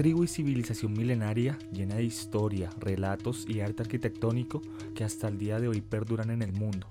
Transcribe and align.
Tribu 0.00 0.24
y 0.24 0.28
civilización 0.28 0.94
milenaria 0.94 1.58
llena 1.74 1.96
de 1.96 2.04
historia, 2.04 2.70
relatos 2.78 3.44
y 3.46 3.60
arte 3.60 3.82
arquitectónico 3.82 4.62
que 4.94 5.04
hasta 5.04 5.28
el 5.28 5.36
día 5.36 5.60
de 5.60 5.68
hoy 5.68 5.82
perduran 5.82 6.30
en 6.30 6.40
el 6.40 6.54
mundo. 6.54 6.86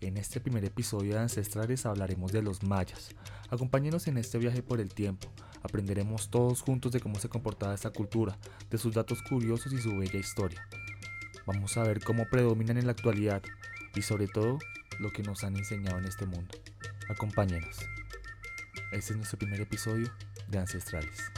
En 0.00 0.16
este 0.16 0.40
primer 0.40 0.64
episodio 0.64 1.12
de 1.12 1.20
Ancestrales 1.20 1.84
hablaremos 1.84 2.32
de 2.32 2.40
los 2.40 2.62
mayas. 2.62 3.10
Acompáñenos 3.50 4.06
en 4.06 4.16
este 4.16 4.38
viaje 4.38 4.62
por 4.62 4.80
el 4.80 4.94
tiempo. 4.94 5.28
Aprenderemos 5.62 6.30
todos 6.30 6.62
juntos 6.62 6.92
de 6.92 7.00
cómo 7.00 7.18
se 7.18 7.28
comportaba 7.28 7.74
esta 7.74 7.90
cultura, 7.90 8.38
de 8.70 8.78
sus 8.78 8.94
datos 8.94 9.20
curiosos 9.20 9.70
y 9.74 9.78
su 9.82 9.94
bella 9.98 10.18
historia. 10.18 10.66
Vamos 11.44 11.76
a 11.76 11.82
ver 11.82 12.02
cómo 12.02 12.24
predominan 12.30 12.78
en 12.78 12.86
la 12.86 12.92
actualidad 12.92 13.42
y 13.94 14.00
sobre 14.00 14.26
todo 14.26 14.58
lo 15.00 15.12
que 15.12 15.22
nos 15.22 15.44
han 15.44 15.54
enseñado 15.58 15.98
en 15.98 16.06
este 16.06 16.24
mundo. 16.24 16.54
Acompáñenos. 17.10 17.76
Este 18.90 19.12
es 19.12 19.16
nuestro 19.18 19.38
primer 19.38 19.60
episodio 19.60 20.10
de 20.48 20.58
Ancestrales. 20.60 21.30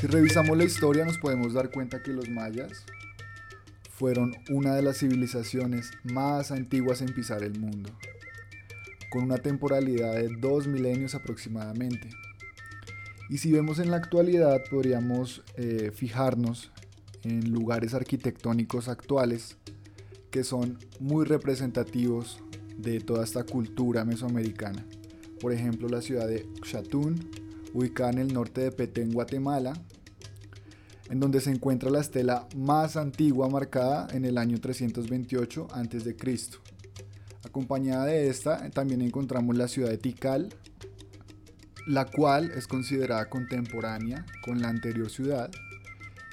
Si 0.00 0.06
revisamos 0.06 0.56
la 0.56 0.64
historia 0.64 1.04
nos 1.04 1.18
podemos 1.18 1.52
dar 1.52 1.70
cuenta 1.70 2.02
que 2.02 2.10
los 2.14 2.30
mayas 2.30 2.86
fueron 3.90 4.34
una 4.48 4.74
de 4.74 4.80
las 4.80 4.96
civilizaciones 4.96 5.90
más 6.04 6.52
antiguas 6.52 7.02
en 7.02 7.14
pisar 7.14 7.42
el 7.42 7.60
mundo, 7.60 7.90
con 9.10 9.24
una 9.24 9.38
temporalidad 9.38 10.14
de 10.14 10.28
dos 10.40 10.66
milenios 10.66 11.14
aproximadamente. 11.14 12.08
Y 13.28 13.38
si 13.38 13.52
vemos 13.52 13.78
en 13.78 13.90
la 13.90 13.96
actualidad 13.96 14.62
podríamos 14.70 15.42
eh, 15.56 15.90
fijarnos 15.94 16.70
en 17.22 17.52
lugares 17.52 17.94
arquitectónicos 17.94 18.88
actuales 18.88 19.56
que 20.30 20.44
son 20.44 20.78
muy 21.00 21.24
representativos 21.24 22.40
de 22.78 23.00
toda 23.00 23.24
esta 23.24 23.44
cultura 23.44 24.04
mesoamericana. 24.04 24.84
Por 25.40 25.52
ejemplo, 25.52 25.88
la 25.88 26.02
ciudad 26.02 26.26
de 26.26 26.46
Xatún, 26.62 27.30
ubicada 27.74 28.10
en 28.10 28.18
el 28.18 28.32
norte 28.32 28.62
de 28.62 28.72
Petén, 28.72 29.12
Guatemala, 29.12 29.72
en 31.08 31.18
donde 31.18 31.40
se 31.40 31.50
encuentra 31.50 31.90
la 31.90 32.00
estela 32.00 32.48
más 32.56 32.96
antigua 32.96 33.48
marcada 33.48 34.06
en 34.12 34.24
el 34.24 34.38
año 34.38 34.60
328 34.60 35.68
a.C. 35.72 36.16
Acompañada 37.50 38.04
de 38.04 38.28
esta, 38.28 38.70
también 38.70 39.02
encontramos 39.02 39.56
la 39.56 39.66
ciudad 39.66 39.90
de 39.90 39.98
Tikal, 39.98 40.54
la 41.84 42.04
cual 42.04 42.52
es 42.52 42.68
considerada 42.68 43.28
contemporánea 43.28 44.24
con 44.44 44.62
la 44.62 44.68
anterior 44.68 45.10
ciudad, 45.10 45.50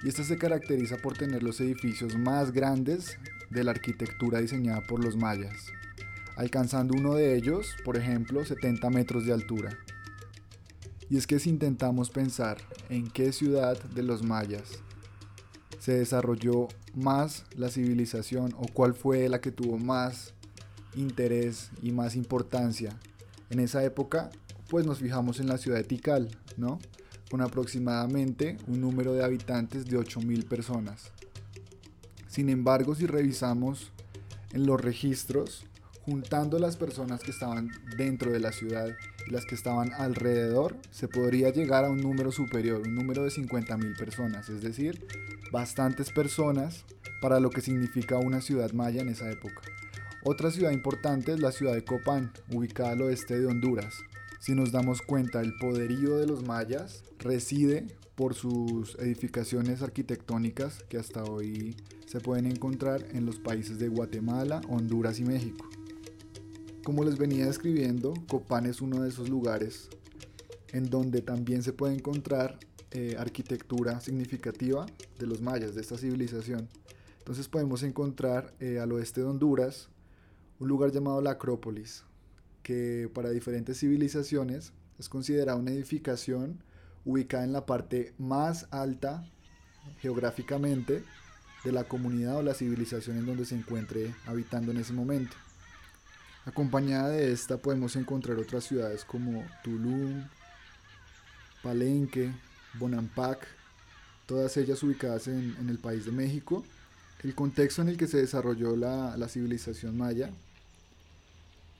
y 0.03 0.09
esta 0.09 0.23
se 0.23 0.37
caracteriza 0.37 0.97
por 0.97 1.17
tener 1.17 1.41
los 1.41 1.59
edificios 1.59 2.15
más 2.19 2.51
grandes 2.51 3.17
de 3.49 3.63
la 3.63 3.71
arquitectura 3.71 4.41
diseñada 4.41 4.85
por 4.85 5.03
los 5.03 5.17
mayas, 5.17 5.55
alcanzando 6.35 6.93
uno 6.95 7.15
de 7.15 7.35
ellos, 7.35 7.75
por 7.83 7.97
ejemplo, 7.97 8.45
70 8.45 8.87
metros 8.91 9.25
de 9.25 9.33
altura. 9.33 9.75
Y 11.09 11.17
es 11.17 11.25
que 11.25 11.39
si 11.39 11.49
intentamos 11.49 12.11
pensar 12.11 12.59
en 12.89 13.07
qué 13.07 13.31
ciudad 13.31 13.81
de 13.85 14.03
los 14.03 14.21
mayas 14.21 14.83
se 15.79 15.93
desarrolló 15.93 16.67
más 16.93 17.43
la 17.55 17.69
civilización 17.69 18.53
o 18.55 18.67
cuál 18.71 18.93
fue 18.93 19.27
la 19.29 19.41
que 19.41 19.51
tuvo 19.51 19.79
más 19.79 20.35
interés 20.95 21.69
y 21.81 21.91
más 21.91 22.15
importancia 22.15 22.97
en 23.49 23.59
esa 23.59 23.83
época, 23.83 24.29
pues 24.69 24.85
nos 24.85 24.99
fijamos 24.99 25.39
en 25.39 25.47
la 25.47 25.57
ciudad 25.57 25.77
de 25.77 25.83
Tikal, 25.83 26.29
¿no? 26.57 26.79
Con 27.29 27.41
aproximadamente 27.41 28.57
un 28.67 28.81
número 28.81 29.13
de 29.13 29.23
habitantes 29.23 29.85
de 29.85 29.97
8.000 29.97 30.47
personas. 30.47 31.11
Sin 32.27 32.49
embargo, 32.49 32.95
si 32.95 33.05
revisamos 33.05 33.91
en 34.53 34.65
los 34.65 34.79
registros, 34.79 35.65
juntando 36.05 36.57
las 36.59 36.77
personas 36.77 37.21
que 37.21 37.31
estaban 37.31 37.69
dentro 37.97 38.31
de 38.31 38.39
la 38.39 38.51
ciudad 38.51 38.87
y 39.27 39.31
las 39.31 39.45
que 39.45 39.55
estaban 39.55 39.91
alrededor, 39.93 40.77
se 40.91 41.07
podría 41.07 41.49
llegar 41.49 41.83
a 41.83 41.89
un 41.89 41.99
número 41.99 42.31
superior, 42.31 42.81
un 42.81 42.95
número 42.95 43.23
de 43.23 43.29
50.000 43.29 43.97
personas, 43.97 44.49
es 44.49 44.61
decir, 44.61 45.05
bastantes 45.51 46.11
personas 46.11 46.85
para 47.21 47.39
lo 47.39 47.49
que 47.49 47.61
significa 47.61 48.17
una 48.17 48.41
ciudad 48.41 48.71
maya 48.71 49.01
en 49.01 49.09
esa 49.09 49.29
época. 49.29 49.61
Otra 50.29 50.51
ciudad 50.51 50.71
importante 50.71 51.31
es 51.31 51.39
la 51.39 51.53
ciudad 51.53 51.73
de 51.73 51.85
Copán, 51.85 52.33
ubicada 52.53 52.91
al 52.91 53.01
oeste 53.01 53.39
de 53.39 53.45
Honduras. 53.45 53.93
Si 54.41 54.55
nos 54.55 54.73
damos 54.73 55.01
cuenta, 55.01 55.39
el 55.39 55.55
poderío 55.55 56.17
de 56.17 56.27
los 56.27 56.45
mayas 56.45 57.05
reside 57.17 57.87
por 58.15 58.33
sus 58.33 58.95
edificaciones 58.95 59.81
arquitectónicas 59.81 60.83
que 60.89 60.97
hasta 60.97 61.23
hoy 61.23 61.77
se 62.07 62.19
pueden 62.19 62.45
encontrar 62.45 63.05
en 63.13 63.25
los 63.25 63.39
países 63.39 63.79
de 63.79 63.87
Guatemala, 63.87 64.59
Honduras 64.67 65.17
y 65.21 65.23
México. 65.23 65.65
Como 66.83 67.05
les 67.05 67.17
venía 67.17 67.45
describiendo, 67.45 68.13
Copán 68.27 68.65
es 68.65 68.81
uno 68.81 69.03
de 69.03 69.07
esos 69.07 69.29
lugares 69.29 69.87
en 70.73 70.89
donde 70.89 71.21
también 71.21 71.63
se 71.63 71.71
puede 71.71 71.93
encontrar 71.93 72.59
eh, 72.91 73.15
arquitectura 73.17 74.01
significativa 74.01 74.87
de 75.19 75.25
los 75.25 75.41
mayas, 75.41 75.73
de 75.73 75.79
esta 75.79 75.97
civilización. 75.97 76.67
Entonces 77.19 77.47
podemos 77.47 77.81
encontrar 77.83 78.53
eh, 78.59 78.79
al 78.79 78.91
oeste 78.91 79.21
de 79.21 79.27
Honduras 79.27 79.89
un 80.59 80.67
lugar 80.67 80.91
llamado 80.91 81.21
la 81.21 81.31
Acrópolis, 81.31 82.03
que 82.63 83.09
para 83.13 83.29
diferentes 83.29 83.79
civilizaciones 83.79 84.73
es 84.97 85.09
considerada 85.09 85.57
una 85.57 85.71
edificación 85.71 86.63
ubicada 87.05 87.43
en 87.43 87.53
la 87.53 87.65
parte 87.65 88.13
más 88.17 88.67
alta 88.71 89.23
geográficamente 89.99 91.03
de 91.63 91.71
la 91.71 91.85
comunidad 91.85 92.37
o 92.37 92.41
la 92.41 92.53
civilización 92.53 93.17
en 93.17 93.25
donde 93.25 93.45
se 93.45 93.55
encuentre 93.55 94.13
habitando 94.25 94.71
en 94.71 94.77
ese 94.77 94.93
momento. 94.93 95.35
Acompañada 96.45 97.09
de 97.09 97.31
esta 97.31 97.57
podemos 97.57 97.95
encontrar 97.95 98.37
otras 98.37 98.63
ciudades 98.63 99.03
como 99.03 99.45
Tulum, 99.63 100.23
Palenque, 101.61 102.31
Bonampak, 102.75 103.45
todas 104.25 104.55
ellas 104.57 104.81
ubicadas 104.83 105.27
en, 105.27 105.55
el 105.67 105.77
país 105.77 106.05
de 106.05 106.11
México. 106.11 106.63
El 107.23 107.35
contexto 107.35 107.81
en 107.81 107.89
el 107.89 107.97
que 107.97 108.07
se 108.07 108.17
desarrolló 108.17 108.75
la, 108.75 109.17
la 109.17 109.27
civilización 109.27 109.97
maya, 109.97 110.31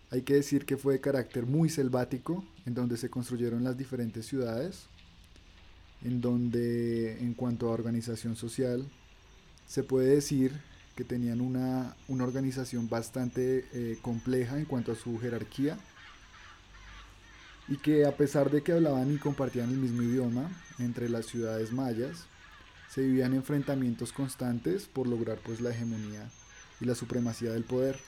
hay 0.09 0.22
que 0.22 0.35
decir 0.35 0.66
que 0.66 0.78
fue 0.78 0.94
de 0.94 1.01
carácter 1.01 1.45
muy 1.45 1.69
selvático, 1.69 2.45
en 2.66 2.73
donde 2.73 2.97
se 2.97 3.09
construyeron 3.09 3.63
las 3.63 3.78
diferentes 3.78 4.25
ciudades, 4.25 4.88
en 6.03 6.22
donde 6.22 7.19
en 7.19 7.34
cuanto 7.34 7.68
a 7.68 7.72
organización 7.72 8.35
social, 8.35 8.88
se 9.68 9.84
puede 9.84 10.16
decir 10.16 10.53
que 10.95 11.03
tenían 11.03 11.41
una, 11.41 11.95
una 12.07 12.23
organización 12.23 12.90
bastante 12.90 13.66
eh, 13.73 13.97
compleja 14.01 14.57
en 14.57 14.66
cuanto 14.66 14.91
a 14.91 14.95
su 14.95 15.19
jerarquía 15.19 15.78
y 17.68 17.78
que 17.78 18.06
a 18.06 18.16
pesar 18.16 18.50
de 18.50 18.63
que 18.63 18.72
hablaban 18.72 19.13
y 19.13 19.18
compartían 19.18 19.69
el 19.69 19.78
mismo 19.78 20.01
idioma 20.01 20.50
entre 20.79 21.09
las 21.09 21.25
ciudades 21.25 21.74
mayas, 21.74 22.25
se 22.89 23.01
vivían 23.01 23.34
enfrentamientos 23.34 24.13
constantes 24.13 24.85
por 24.85 25.06
lograr 25.06 25.38
pues 25.44 25.59
la 25.59 25.72
hegemonía 25.72 26.29
y 26.79 26.85
la 26.85 26.95
supremacía 26.95 27.51
del 27.51 27.63
poder. 27.63 28.00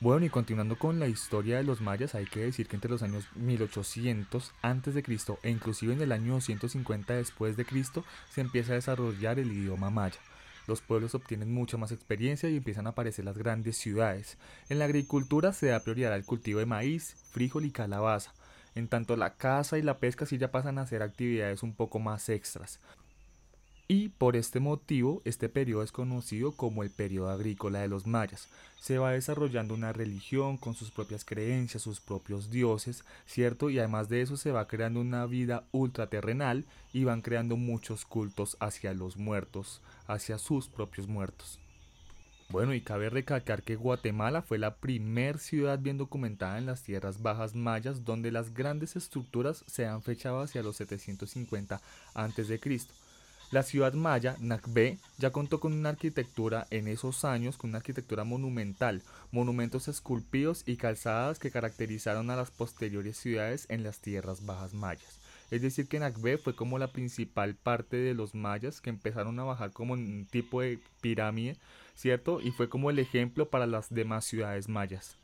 Bueno, 0.00 0.24
y 0.24 0.28
continuando 0.28 0.78
con 0.78 1.00
la 1.00 1.08
historia 1.08 1.56
de 1.56 1.64
los 1.64 1.80
mayas, 1.80 2.14
hay 2.14 2.24
que 2.26 2.38
decir 2.38 2.68
que 2.68 2.76
entre 2.76 2.90
los 2.90 3.02
años 3.02 3.26
1800 3.34 4.52
a.C. 4.62 5.04
e 5.42 5.50
inclusive 5.50 5.92
en 5.92 6.00
el 6.00 6.12
año 6.12 6.34
250 6.34 7.14
después 7.14 7.56
de 7.56 7.64
Cristo 7.64 8.04
se 8.30 8.40
empieza 8.40 8.72
a 8.72 8.76
desarrollar 8.76 9.40
el 9.40 9.50
idioma 9.50 9.90
maya. 9.90 10.20
Los 10.68 10.82
pueblos 10.82 11.16
obtienen 11.16 11.52
mucha 11.52 11.78
más 11.78 11.90
experiencia 11.90 12.48
y 12.48 12.58
empiezan 12.58 12.86
a 12.86 12.90
aparecer 12.90 13.24
las 13.24 13.36
grandes 13.36 13.76
ciudades. 13.76 14.38
En 14.68 14.78
la 14.78 14.84
agricultura 14.84 15.52
se 15.52 15.66
da 15.66 15.80
prioridad 15.80 16.12
al 16.12 16.24
cultivo 16.24 16.60
de 16.60 16.66
maíz, 16.66 17.16
frijol 17.32 17.64
y 17.64 17.72
calabaza. 17.72 18.32
En 18.76 18.86
tanto 18.86 19.16
la 19.16 19.34
caza 19.34 19.78
y 19.78 19.82
la 19.82 19.98
pesca 19.98 20.26
sí 20.26 20.38
ya 20.38 20.52
pasan 20.52 20.78
a 20.78 20.86
ser 20.86 21.02
actividades 21.02 21.64
un 21.64 21.74
poco 21.74 21.98
más 21.98 22.28
extras. 22.28 22.78
Y 23.90 24.10
por 24.10 24.36
este 24.36 24.60
motivo, 24.60 25.22
este 25.24 25.48
periodo 25.48 25.82
es 25.82 25.92
conocido 25.92 26.52
como 26.52 26.82
el 26.82 26.90
periodo 26.90 27.30
agrícola 27.30 27.78
de 27.78 27.88
los 27.88 28.06
mayas. 28.06 28.46
Se 28.78 28.98
va 28.98 29.12
desarrollando 29.12 29.72
una 29.72 29.94
religión 29.94 30.58
con 30.58 30.74
sus 30.74 30.90
propias 30.90 31.24
creencias, 31.24 31.84
sus 31.84 31.98
propios 31.98 32.50
dioses, 32.50 33.02
¿cierto? 33.24 33.70
Y 33.70 33.78
además 33.78 34.10
de 34.10 34.20
eso 34.20 34.36
se 34.36 34.52
va 34.52 34.68
creando 34.68 35.00
una 35.00 35.24
vida 35.24 35.64
ultraterrenal 35.72 36.66
y 36.92 37.04
van 37.04 37.22
creando 37.22 37.56
muchos 37.56 38.04
cultos 38.04 38.58
hacia 38.60 38.92
los 38.92 39.16
muertos, 39.16 39.80
hacia 40.06 40.36
sus 40.36 40.68
propios 40.68 41.08
muertos. 41.08 41.58
Bueno, 42.50 42.74
y 42.74 42.82
cabe 42.82 43.08
recalcar 43.08 43.62
que 43.62 43.76
Guatemala 43.76 44.42
fue 44.42 44.58
la 44.58 44.76
primer 44.76 45.38
ciudad 45.38 45.78
bien 45.78 45.96
documentada 45.96 46.58
en 46.58 46.66
las 46.66 46.82
tierras 46.82 47.22
bajas 47.22 47.54
mayas 47.54 48.04
donde 48.04 48.32
las 48.32 48.52
grandes 48.52 48.96
estructuras 48.96 49.64
se 49.66 49.86
han 49.86 50.02
fechado 50.02 50.40
hacia 50.40 50.62
los 50.62 50.76
750 50.76 51.80
a.C. 52.14 52.60
La 53.50 53.62
ciudad 53.62 53.94
maya, 53.94 54.36
Nakbe, 54.40 54.98
ya 55.16 55.30
contó 55.30 55.58
con 55.58 55.72
una 55.72 55.88
arquitectura 55.88 56.66
en 56.70 56.86
esos 56.86 57.24
años, 57.24 57.56
con 57.56 57.70
una 57.70 57.78
arquitectura 57.78 58.24
monumental, 58.24 59.02
monumentos 59.30 59.88
esculpidos 59.88 60.64
y 60.66 60.76
calzadas 60.76 61.38
que 61.38 61.50
caracterizaron 61.50 62.28
a 62.28 62.36
las 62.36 62.50
posteriores 62.50 63.16
ciudades 63.16 63.64
en 63.70 63.84
las 63.84 64.00
tierras 64.00 64.44
bajas 64.44 64.74
mayas. 64.74 65.18
Es 65.50 65.62
decir, 65.62 65.88
que 65.88 65.98
Nakbe 65.98 66.36
fue 66.36 66.54
como 66.54 66.78
la 66.78 66.92
principal 66.92 67.54
parte 67.54 67.96
de 67.96 68.12
los 68.12 68.34
mayas 68.34 68.82
que 68.82 68.90
empezaron 68.90 69.40
a 69.40 69.44
bajar 69.44 69.72
como 69.72 69.94
un 69.94 70.26
tipo 70.30 70.60
de 70.60 70.78
pirámide, 71.00 71.56
¿cierto? 71.94 72.42
Y 72.42 72.50
fue 72.50 72.68
como 72.68 72.90
el 72.90 72.98
ejemplo 72.98 73.48
para 73.48 73.66
las 73.66 73.88
demás 73.88 74.26
ciudades 74.26 74.68
mayas. 74.68 75.17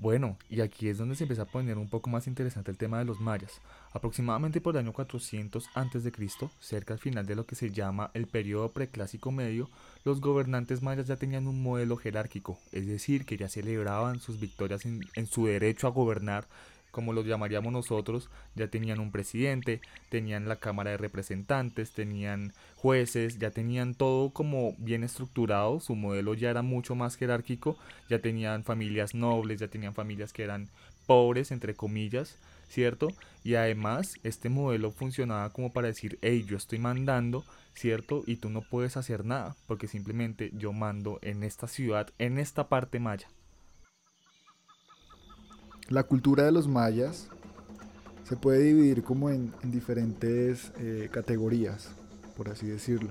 Bueno, 0.00 0.38
y 0.48 0.60
aquí 0.60 0.88
es 0.88 0.96
donde 0.96 1.16
se 1.16 1.24
empieza 1.24 1.42
a 1.42 1.46
poner 1.46 1.76
un 1.76 1.88
poco 1.88 2.08
más 2.08 2.28
interesante 2.28 2.70
el 2.70 2.78
tema 2.78 3.00
de 3.00 3.04
los 3.04 3.18
mayas. 3.18 3.60
Aproximadamente 3.92 4.60
por 4.60 4.76
el 4.76 4.80
año 4.80 4.92
400 4.92 5.66
a.C., 5.74 6.12
cerca 6.60 6.94
al 6.94 7.00
final 7.00 7.26
de 7.26 7.34
lo 7.34 7.46
que 7.46 7.56
se 7.56 7.72
llama 7.72 8.12
el 8.14 8.28
periodo 8.28 8.70
preclásico 8.70 9.32
medio, 9.32 9.68
los 10.04 10.20
gobernantes 10.20 10.82
mayas 10.82 11.08
ya 11.08 11.16
tenían 11.16 11.48
un 11.48 11.60
modelo 11.64 11.96
jerárquico, 11.96 12.60
es 12.70 12.86
decir, 12.86 13.24
que 13.24 13.36
ya 13.36 13.48
celebraban 13.48 14.20
sus 14.20 14.38
victorias 14.38 14.86
en, 14.86 15.00
en 15.14 15.26
su 15.26 15.46
derecho 15.46 15.88
a 15.88 15.90
gobernar 15.90 16.46
como 16.90 17.12
lo 17.12 17.22
llamaríamos 17.22 17.72
nosotros, 17.72 18.30
ya 18.54 18.68
tenían 18.68 19.00
un 19.00 19.12
presidente, 19.12 19.80
tenían 20.08 20.48
la 20.48 20.56
Cámara 20.56 20.90
de 20.90 20.96
Representantes, 20.96 21.92
tenían 21.92 22.52
jueces, 22.76 23.38
ya 23.38 23.50
tenían 23.50 23.94
todo 23.94 24.30
como 24.30 24.74
bien 24.78 25.04
estructurado, 25.04 25.80
su 25.80 25.94
modelo 25.94 26.34
ya 26.34 26.50
era 26.50 26.62
mucho 26.62 26.94
más 26.94 27.16
jerárquico, 27.16 27.76
ya 28.08 28.20
tenían 28.20 28.64
familias 28.64 29.14
nobles, 29.14 29.60
ya 29.60 29.68
tenían 29.68 29.94
familias 29.94 30.32
que 30.32 30.44
eran 30.44 30.68
pobres, 31.06 31.50
entre 31.50 31.74
comillas, 31.74 32.36
¿cierto? 32.68 33.08
Y 33.44 33.54
además 33.54 34.14
este 34.22 34.48
modelo 34.48 34.90
funcionaba 34.90 35.50
como 35.50 35.72
para 35.72 35.88
decir, 35.88 36.18
hey, 36.22 36.44
yo 36.46 36.56
estoy 36.56 36.78
mandando, 36.78 37.44
¿cierto? 37.74 38.22
Y 38.26 38.36
tú 38.36 38.50
no 38.50 38.62
puedes 38.62 38.96
hacer 38.96 39.24
nada, 39.24 39.56
porque 39.66 39.88
simplemente 39.88 40.50
yo 40.54 40.72
mando 40.72 41.18
en 41.22 41.42
esta 41.42 41.66
ciudad, 41.66 42.08
en 42.18 42.38
esta 42.38 42.68
parte 42.68 43.00
maya. 43.00 43.28
La 45.88 46.02
cultura 46.02 46.44
de 46.44 46.52
los 46.52 46.68
mayas 46.68 47.28
se 48.24 48.36
puede 48.36 48.62
dividir 48.62 49.02
como 49.02 49.30
en, 49.30 49.50
diferentes 49.62 50.70
eh, 50.78 51.08
categorías, 51.10 51.88
por 52.36 52.50
así 52.50 52.66
decirlo. 52.66 53.08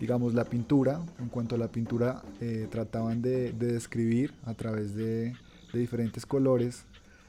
Digamos, 0.00 0.34
la 0.34 0.44
pintura, 0.44 1.00
en 1.20 1.28
cuanto 1.28 1.54
a 1.54 1.58
la 1.58 1.68
pintura, 1.68 2.22
eh, 2.40 2.66
trataban 2.68 3.22
de, 3.22 3.52
describir 3.52 4.34
a 4.44 4.54
través 4.54 4.96
de, 4.96 5.34
diferentes 5.72 6.26
colores, 6.26 6.84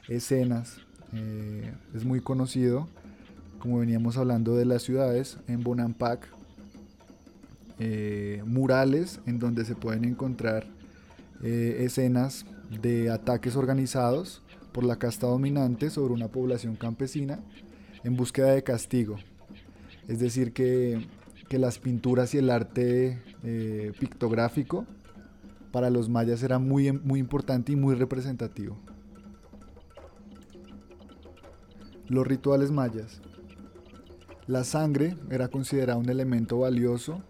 escenas. 0.08 0.78
Eh, 1.12 1.72
es 1.94 2.04
muy 2.04 2.20
conocido, 2.20 2.88
como 3.60 3.78
veníamos 3.78 4.16
hablando 4.16 4.56
de 4.56 4.64
las 4.64 4.82
ciudades, 4.82 5.38
en 5.46 5.62
Bonampak, 5.62 6.26
murales 8.44 9.20
en 9.26 9.38
donde 9.38 9.64
se 9.64 9.76
pueden 9.76 10.04
encontrar 10.04 10.66
escenas 11.40 12.44
de 12.82 13.08
ataques 13.08 13.54
organizados 13.54 14.42
por 14.72 14.84
la 14.84 14.96
casta 14.96 15.26
dominante 15.26 15.90
sobre 15.90 16.14
una 16.14 16.28
población 16.28 16.76
campesina 16.76 17.40
en 18.04 18.16
búsqueda 18.16 18.52
de 18.52 18.62
castigo. 18.62 19.16
Es 20.06 20.20
decir, 20.20 20.52
que, 20.52 21.06
las 21.50 21.78
pinturas 21.78 22.34
y 22.34 22.38
el 22.38 22.50
arte 22.50 23.22
eh, 23.42 23.92
pictográfico 23.98 24.86
para 25.72 25.88
los 25.88 26.10
mayas 26.10 26.42
era 26.42 26.58
muy, 26.58 26.92
muy 26.92 27.20
importante 27.20 27.72
y 27.72 27.76
muy 27.76 27.94
representativo. 27.94 28.76
Los 32.06 32.26
rituales 32.26 32.70
mayas. 32.70 33.22
La 34.46 34.64
sangre 34.64 35.16
era 35.30 35.48
considerada 35.48 35.98
un 35.98 36.08
elemento 36.08 36.58
valioso 36.58 37.22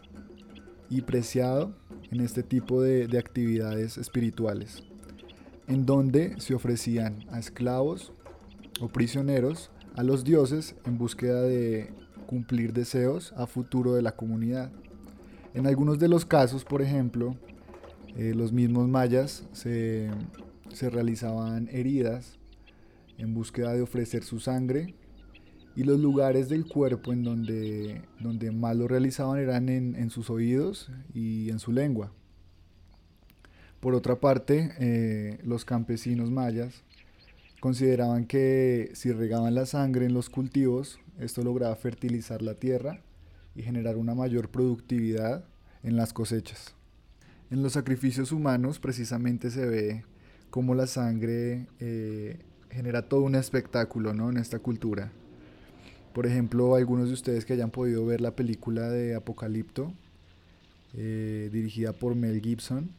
y 0.91 1.03
preciado 1.03 1.75
en 2.11 2.21
este 2.21 2.43
tipo 2.43 2.83
de 2.83 3.19
actividades 3.19 3.99
espirituales 3.99 4.88
en 5.69 5.85
donde 5.87 6.41
se 6.41 6.55
ofrecían 6.55 7.25
a 7.31 7.39
esclavos 7.39 8.13
o 8.81 8.89
prisioneros 8.89 9.71
a 9.95 10.03
los 10.03 10.25
dioses 10.25 10.75
en 10.87 10.99
búsqueda 10.99 11.43
de 11.43 11.93
cumplir 12.27 12.73
deseos 12.73 13.33
a 13.37 13.47
futuro 13.47 13.95
de 13.95 14.03
la 14.03 14.13
comunidad. 14.13 14.71
En 15.55 15.67
algunos 15.67 15.99
de 15.99 16.09
los 16.09 16.25
casos, 16.25 16.65
por 16.65 16.83
ejemplo, 16.83 17.37
eh, 18.17 18.35
los 18.35 18.53
mismos 18.53 18.89
mayas 18.89 19.45
se, 19.53 20.11
realizaban 20.91 21.69
heridas 21.71 22.39
en 23.17 23.35
búsqueda 23.35 23.75
de 23.75 23.83
ofrecer 23.83 24.23
su 24.23 24.39
sangre 24.41 24.95
y 25.75 25.85
los 25.85 25.99
lugares 25.99 26.49
del 26.49 26.67
cuerpo 26.67 27.13
en 27.13 27.25
donde, 27.25 28.03
donde 28.21 28.53
más 28.53 28.77
lo 28.77 28.89
realizaban 28.89 29.39
eran 29.39 29.69
en 29.69 30.11
sus 30.11 30.31
oídos 30.31 30.91
y 31.15 31.51
en 31.51 31.59
su 31.59 31.73
lengua. 31.73 32.13
Por 33.81 33.95
otra 33.95 34.17
parte, 34.17 34.73
eh, 34.81 35.39
los 35.45 35.65
campesinos 35.65 36.31
mayas 36.31 36.83
consideraban 37.61 38.27
que 38.27 38.91
si 38.95 39.13
regaban 39.13 39.55
la 39.55 39.67
sangre 39.67 40.07
en 40.07 40.15
los 40.15 40.31
cultivos, 40.31 40.99
esto 41.19 41.43
lograba 41.43 41.75
fertilizar 41.77 42.43
la 42.43 42.55
tierra 42.55 43.03
y 43.55 43.63
generar 43.63 43.97
una 43.97 44.15
mayor 44.15 44.49
productividad 44.49 45.45
en 45.83 45.97
las 45.97 46.13
cosechas. 46.13 46.75
En 47.51 47.63
los 47.63 47.73
sacrificios 47.75 48.33
humanos 48.33 48.79
precisamente 48.79 49.51
se 49.51 49.67
ve 49.67 50.05
cómo 50.51 50.75
la 50.75 50.87
sangre 50.87 51.67
eh, 51.81 52.39
genera 52.71 53.09
todo 53.09 53.23
un 53.23 53.35
espectáculo 53.35 54.13
¿no? 54.13 54.31
en 54.31 54.39
esta 54.39 54.59
cultura. 54.59 55.13
Por 56.13 56.27
ejemplo, 56.27 56.75
algunos 56.75 57.09
de 57.09 57.15
ustedes 57.15 57.45
que 57.45 57.53
hayan 57.53 57.71
podido 57.71 58.05
ver 58.05 58.21
la 58.21 58.35
película 58.35 58.89
de 58.89 59.15
Apocalipto, 59.15 59.93
eh, 60.95 61.49
dirigida 61.53 61.93
por 61.93 62.15
Mel 62.15 62.41
Gibson, 62.41 62.91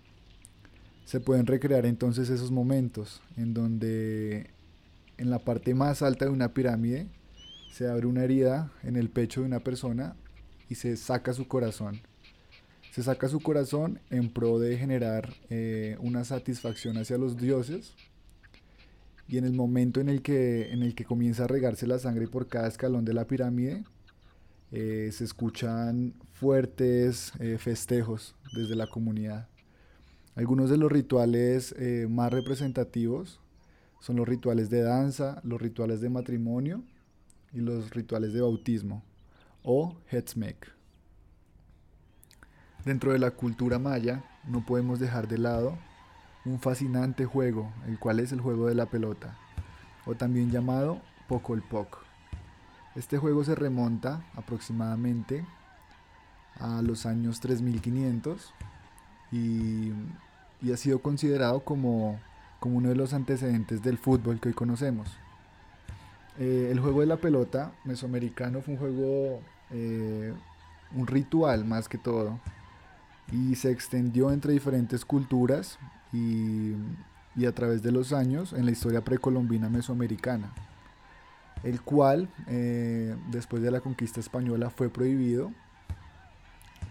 se 1.10 1.20
pueden 1.20 1.48
recrear 1.48 1.88
entonces 1.88 2.30
esos 2.30 2.52
momentos 2.52 3.20
en 3.36 3.56
donde 3.56 4.52
en 5.18 5.32
la 5.32 5.40
parte 5.40 5.74
más 5.74 6.04
alta 6.04 6.26
de 6.26 6.32
una 6.32 6.54
pirámide 6.54 7.08
se 7.72 7.88
abre 7.88 8.06
una 8.06 8.24
herida 8.24 8.72
en 8.84 8.96
el 8.96 9.10
pecho 9.10 9.42
de 9.42 9.48
una 9.48 9.60
persona 9.62 10.16
y 10.70 10.76
se 10.76 10.96
saca 10.98 11.34
su 11.34 11.48
corazón. 11.48 12.00
Se 12.92 13.02
saca 13.02 13.28
su 13.28 13.40
corazón 13.40 14.00
en 14.12 14.30
pro 14.30 14.60
de 14.60 14.78
generar 14.78 15.34
eh, 15.50 15.98
una 16.00 16.24
satisfacción 16.26 16.96
hacia 17.00 17.18
los 17.18 17.38
dioses 17.38 17.96
y 19.28 19.40
en 19.40 19.46
el 19.46 19.54
momento 19.54 20.02
en 20.02 20.10
el 20.10 20.22
que, 20.22 20.72
en 20.72 20.84
el 20.84 20.94
que 20.94 21.06
comienza 21.06 21.46
a 21.46 21.48
regarse 21.48 21.88
la 21.88 21.98
sangre 21.98 22.28
por 22.28 22.48
cada 22.48 22.68
escalón 22.68 23.04
de 23.04 23.16
la 23.16 23.26
pirámide, 23.26 23.84
eh, 24.72 25.10
se 25.12 25.24
escuchan 25.24 26.14
fuertes 26.34 27.34
eh, 27.40 27.58
festejos 27.58 28.36
desde 28.54 28.76
la 28.76 28.86
comunidad. 28.86 29.48
Algunos 30.40 30.70
de 30.70 30.78
los 30.78 30.90
rituales 30.90 31.76
eh, 31.78 32.08
más 32.10 32.32
representativos 32.32 33.42
son 34.00 34.16
los 34.16 34.26
rituales 34.26 34.70
de 34.70 34.82
danza, 34.82 35.42
los 35.44 35.62
rituales 35.62 36.00
de 36.00 36.10
matrimonio 36.10 36.82
y 37.52 37.60
los 37.60 37.90
rituales 37.90 38.32
de 38.32 38.40
bautismo 38.40 39.04
o 39.64 39.98
Hetzmek. 40.10 40.72
Dentro 42.86 43.12
de 43.12 43.20
la 43.20 43.32
cultura 43.32 43.80
maya 43.80 44.24
no 44.48 44.66
podemos 44.66 44.98
dejar 45.02 45.28
de 45.28 45.40
lado 45.40 45.78
un 46.46 46.58
fascinante 46.62 47.26
juego, 47.26 47.74
el 47.86 48.00
cual 48.00 48.22
es 48.22 48.32
el 48.32 48.40
juego 48.40 48.68
de 48.68 48.76
la 48.76 48.86
pelota, 48.86 49.38
o 50.06 50.16
también 50.16 50.52
llamado 50.52 51.02
Pocolpoc. 51.28 51.98
Este 52.96 53.18
juego 53.18 53.44
se 53.44 53.56
remonta 53.56 54.26
aproximadamente 54.36 55.46
a 56.62 56.82
los 56.82 57.06
años 57.06 57.42
3500 57.42 58.54
y, 59.34 59.92
ha 60.72 60.78
sido 60.78 61.00
considerado 61.00 61.62
como, 61.62 62.20
uno 62.62 62.90
de 62.90 62.96
los 62.96 63.14
antecedentes 63.14 63.82
del 63.82 63.98
fútbol 63.98 64.40
que 64.40 64.50
hoy 64.50 64.54
conocemos. 64.54 65.10
Eh, 66.38 66.70
el 66.72 66.80
juego 66.80 67.02
de 67.02 67.08
la 67.08 67.18
pelota 67.18 67.72
mesoamericano 67.86 68.62
fue 68.62 68.74
un 68.74 68.80
juego, 68.80 69.42
eh, 69.72 70.34
un 70.96 71.08
ritual 71.08 71.66
más 71.66 71.88
que 71.88 71.98
todo, 71.98 72.40
y 73.32 73.56
se 73.56 73.72
extendió 73.72 74.32
entre 74.32 74.54
diferentes 74.54 75.06
culturas 75.06 75.80
y, 76.12 76.74
a 77.46 77.52
través 77.54 77.82
de 77.82 77.94
los 77.94 78.12
años 78.12 78.52
en 78.52 78.66
la 78.66 78.72
historia 78.72 79.02
precolombina 79.02 79.70
mesoamericana, 79.70 80.52
el 81.64 81.82
cual 81.82 82.28
eh, 82.48 83.16
después 83.32 83.64
de 83.64 83.72
la 83.72 83.80
conquista 83.80 84.20
española 84.20 84.70
fue 84.70 84.90
prohibido, 84.90 85.54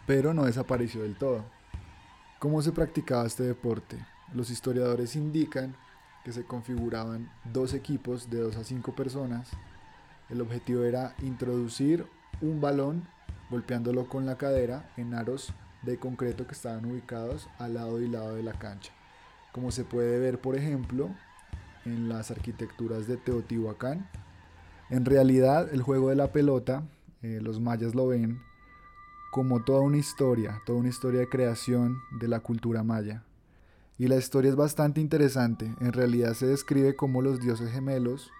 pero 0.07 0.33
no 0.33 0.45
desapareció 0.45 1.03
del 1.03 1.17
todo. 1.17 1.45
¿Cómo 2.39 2.63
se 2.63 2.71
practicaba 2.71 3.27
este 3.27 3.43
deporte? 3.43 3.97
Los 4.33 4.51
historiadores 4.51 5.17
indican 5.17 5.75
que 6.25 6.31
se 6.31 6.45
configuraban 6.45 7.29
dos 7.53 7.75
equipos 7.75 8.31
de 8.31 8.39
dos 8.39 8.55
a 8.55 8.63
cinco 8.63 8.95
personas. 8.95 9.51
El 10.29 10.41
objetivo 10.41 10.85
era 10.85 11.17
introducir 11.21 12.07
un 12.41 12.61
balón 12.61 13.09
golpeándolo 13.51 14.09
con 14.09 14.25
la 14.25 14.39
cadera 14.39 14.89
en 14.97 15.15
aros 15.15 15.53
de 15.83 15.99
concreto 15.99 16.47
que 16.47 16.55
estaban 16.55 16.85
ubicados 16.85 17.49
al 17.59 17.75
lado 17.75 18.01
y 18.01 18.07
lado 18.07 18.37
de 18.37 18.45
la 18.45 18.53
cancha. 18.53 18.93
Como 19.51 19.73
se 19.73 19.83
puede 19.83 20.21
ver, 20.21 20.41
por 20.41 20.55
ejemplo, 20.55 21.11
en 21.85 22.09
las 22.09 22.31
arquitecturas 22.31 23.09
de 23.09 23.17
Teotihuacán. 23.17 24.09
En 24.91 25.05
realidad, 25.05 25.75
el 25.75 25.83
juego 25.83 26.11
de 26.11 26.15
la 26.15 26.31
pelota, 26.31 26.85
eh, 27.21 27.41
los 27.43 27.59
mayas 27.59 27.97
lo 27.97 28.07
ven 28.07 28.41
como 29.31 29.63
toda 29.63 29.81
una 29.81 29.99
historia, 29.99 30.63
toda 30.65 30.79
una 30.79 30.89
historia 30.89 31.21
de 31.21 31.29
creación 31.29 31.99
de 32.21 32.29
la 32.29 32.41
cultura 32.41 32.83
maya. 32.83 33.25
Y 33.99 34.07
la 34.07 34.17
historia 34.17 34.51
es 34.51 34.57
bastante 34.57 35.01
interesante. 35.01 35.75
En 35.81 35.93
realidad 35.93 36.35
se 36.35 36.47
describe 36.47 36.97
cómo 36.97 37.21
los 37.21 37.41
dioses 37.41 37.71
gemelos 37.71 38.31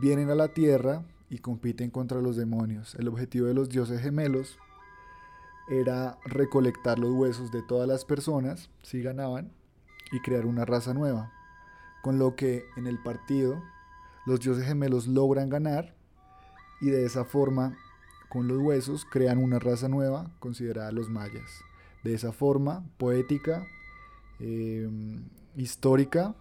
vienen 0.00 0.30
a 0.30 0.34
la 0.34 0.48
tierra 0.48 1.04
y 1.28 1.38
compiten 1.38 1.90
contra 1.90 2.20
los 2.20 2.36
demonios. 2.36 2.94
El 2.96 3.08
objetivo 3.08 3.46
de 3.46 3.54
los 3.54 3.68
dioses 3.68 4.00
gemelos 4.00 4.58
era 5.68 6.18
recolectar 6.24 6.98
los 6.98 7.10
huesos 7.10 7.50
de 7.50 7.62
todas 7.62 7.88
las 7.88 8.04
personas, 8.04 8.70
si 8.82 9.02
ganaban, 9.02 9.52
y 10.12 10.20
crear 10.20 10.46
una 10.46 10.64
raza 10.64 10.94
nueva. 10.94 11.32
Con 12.02 12.18
lo 12.18 12.36
que 12.36 12.64
en 12.76 12.86
el 12.86 13.02
partido 13.02 13.62
los 14.26 14.40
dioses 14.40 14.64
gemelos 14.64 15.06
logran 15.06 15.48
ganar 15.48 15.94
y 16.80 16.90
de 16.90 17.04
esa 17.04 17.24
forma, 17.24 17.76
con 18.28 18.48
los 18.48 18.58
huesos, 18.58 19.06
crean 19.10 19.38
una 19.38 19.58
raza 19.58 19.88
nueva 19.88 20.30
considerada 20.38 20.92
los 20.92 21.08
mayas. 21.08 21.50
De 22.04 22.14
esa 22.14 22.32
forma, 22.32 22.84
poética, 22.98 23.66
Em, 24.38 25.24
histórica, 25.56 26.34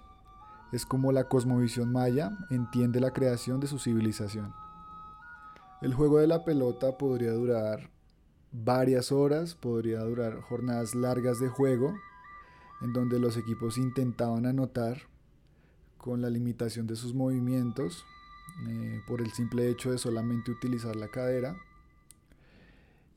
es 0.73 0.85
como 0.85 1.13
la 1.13 1.29
cosmovisión 1.29 1.93
maya 1.93 2.37
entiende 2.49 2.99
la 2.99 3.11
creación 3.11 3.61
de 3.61 3.67
su 3.67 3.79
civilización. 3.79 4.53
El 5.81 5.93
juego 5.93 6.19
de 6.19 6.27
la 6.27 6.43
pelota 6.43 6.97
podría 6.97 7.31
durar 7.31 7.89
varias 8.51 9.11
horas, 9.11 9.55
podría 9.55 9.99
durar 10.01 10.41
jornadas 10.41 10.95
largas 10.95 11.39
de 11.39 11.47
juego, 11.47 11.95
en 12.81 12.91
donde 12.91 13.19
los 13.19 13.37
equipos 13.37 13.77
intentaban 13.77 14.45
anotar 14.45 15.03
con 15.97 16.21
la 16.21 16.29
limitación 16.29 16.87
de 16.87 16.97
sus 16.97 17.13
movimientos, 17.13 18.05
eh, 18.67 19.01
por 19.07 19.21
el 19.21 19.31
simple 19.31 19.69
hecho 19.69 19.91
de 19.91 19.97
solamente 19.97 20.51
utilizar 20.51 20.95
la 20.97 21.07
cadera. 21.07 21.55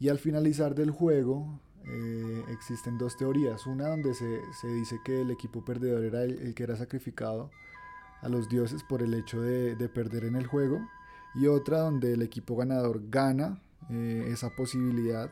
Y 0.00 0.08
al 0.08 0.18
finalizar 0.18 0.74
del 0.74 0.90
juego, 0.90 1.60
eh, 1.84 2.44
existen 2.50 2.98
dos 2.98 3.16
teorías. 3.16 3.66
Una 3.66 3.88
donde 3.88 4.14
se, 4.14 4.40
dice 4.68 5.00
que 5.04 5.22
el 5.22 5.30
equipo 5.30 5.64
perdedor 5.64 6.04
era 6.04 6.22
el, 6.22 6.54
que 6.54 6.62
era 6.62 6.76
sacrificado 6.76 7.50
a 8.20 8.28
los 8.28 8.48
dioses 8.48 8.82
por 8.82 9.02
el 9.02 9.14
hecho 9.14 9.40
de, 9.40 9.88
perder 9.88 10.24
en 10.24 10.36
el 10.36 10.46
juego. 10.46 10.78
Y 11.34 11.46
otra 11.46 11.80
donde 11.80 12.12
el 12.12 12.22
equipo 12.22 12.56
ganador 12.56 13.02
gana 13.10 13.60
eh, 13.90 14.28
esa 14.28 14.50
posibilidad 14.50 15.30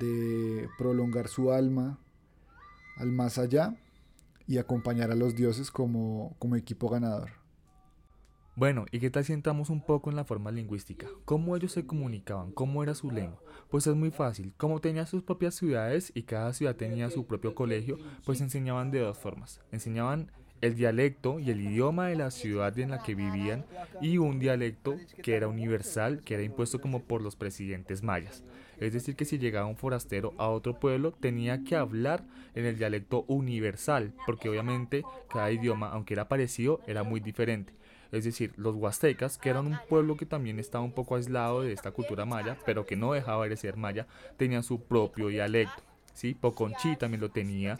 de 0.00 0.68
prolongar 0.78 1.28
su 1.28 1.52
alma 1.52 1.98
al 2.96 3.12
más 3.12 3.38
allá 3.38 3.76
y 4.46 4.58
acompañar 4.58 5.10
a 5.10 5.14
los 5.14 5.34
dioses 5.34 5.70
como, 5.70 6.34
como 6.38 6.56
equipo 6.56 6.88
ganador. 6.88 7.35
Bueno, 8.56 8.86
¿y 8.90 9.00
qué 9.00 9.10
tal 9.10 9.22
si 9.22 9.34
entramos 9.34 9.68
un 9.68 9.82
poco 9.82 10.08
en 10.08 10.16
la 10.16 10.24
forma 10.24 10.50
lingüística? 10.50 11.06
¿Cómo 11.26 11.54
ellos 11.54 11.72
se 11.72 11.84
comunicaban? 11.84 12.52
¿Cómo 12.52 12.82
era 12.82 12.94
su 12.94 13.10
lengua? 13.10 13.42
Pues 13.68 13.86
es 13.86 13.94
muy 13.94 14.10
fácil. 14.10 14.54
Como 14.56 14.80
tenían 14.80 15.06
sus 15.06 15.22
propias 15.22 15.54
ciudades 15.54 16.10
y 16.14 16.22
cada 16.22 16.54
ciudad 16.54 16.74
tenía 16.74 17.10
su 17.10 17.26
propio 17.26 17.54
colegio, 17.54 17.98
pues 18.24 18.40
enseñaban 18.40 18.90
de 18.90 19.00
dos 19.00 19.18
formas. 19.18 19.60
Enseñaban 19.72 20.32
el 20.62 20.74
dialecto 20.74 21.38
y 21.38 21.50
el 21.50 21.60
idioma 21.60 22.08
de 22.08 22.16
la 22.16 22.30
ciudad 22.30 22.78
en 22.78 22.92
la 22.92 23.02
que 23.02 23.14
vivían 23.14 23.66
y 24.00 24.16
un 24.16 24.38
dialecto 24.38 24.96
que 25.22 25.36
era 25.36 25.48
universal, 25.48 26.22
que 26.24 26.32
era 26.32 26.42
impuesto 26.42 26.80
como 26.80 27.02
por 27.02 27.20
los 27.20 27.36
presidentes 27.36 28.02
mayas. 28.02 28.42
Es 28.80 28.94
decir, 28.94 29.16
que 29.16 29.26
si 29.26 29.38
llegaba 29.38 29.66
un 29.66 29.76
forastero 29.76 30.32
a 30.38 30.48
otro 30.48 30.80
pueblo 30.80 31.12
tenía 31.12 31.62
que 31.62 31.76
hablar 31.76 32.24
en 32.54 32.64
el 32.64 32.78
dialecto 32.78 33.26
universal, 33.28 34.14
porque 34.24 34.48
obviamente 34.48 35.02
cada 35.28 35.52
idioma, 35.52 35.90
aunque 35.90 36.14
era 36.14 36.28
parecido, 36.28 36.80
era 36.86 37.02
muy 37.02 37.20
diferente. 37.20 37.75
Es 38.12 38.24
decir, 38.24 38.52
los 38.56 38.74
huastecas, 38.74 39.38
que 39.38 39.50
eran 39.50 39.66
un 39.66 39.78
pueblo 39.88 40.16
que 40.16 40.26
también 40.26 40.58
estaba 40.58 40.84
un 40.84 40.92
poco 40.92 41.16
aislado 41.16 41.62
de 41.62 41.72
esta 41.72 41.90
cultura 41.90 42.24
maya, 42.24 42.56
pero 42.64 42.86
que 42.86 42.96
no 42.96 43.12
dejaba 43.12 43.48
de 43.48 43.56
ser 43.56 43.76
maya, 43.76 44.06
tenían 44.36 44.62
su 44.62 44.80
propio 44.80 45.28
dialecto. 45.28 45.82
¿sí? 46.14 46.34
Poconchi 46.34 46.96
también 46.96 47.20
lo 47.20 47.30
tenía, 47.30 47.78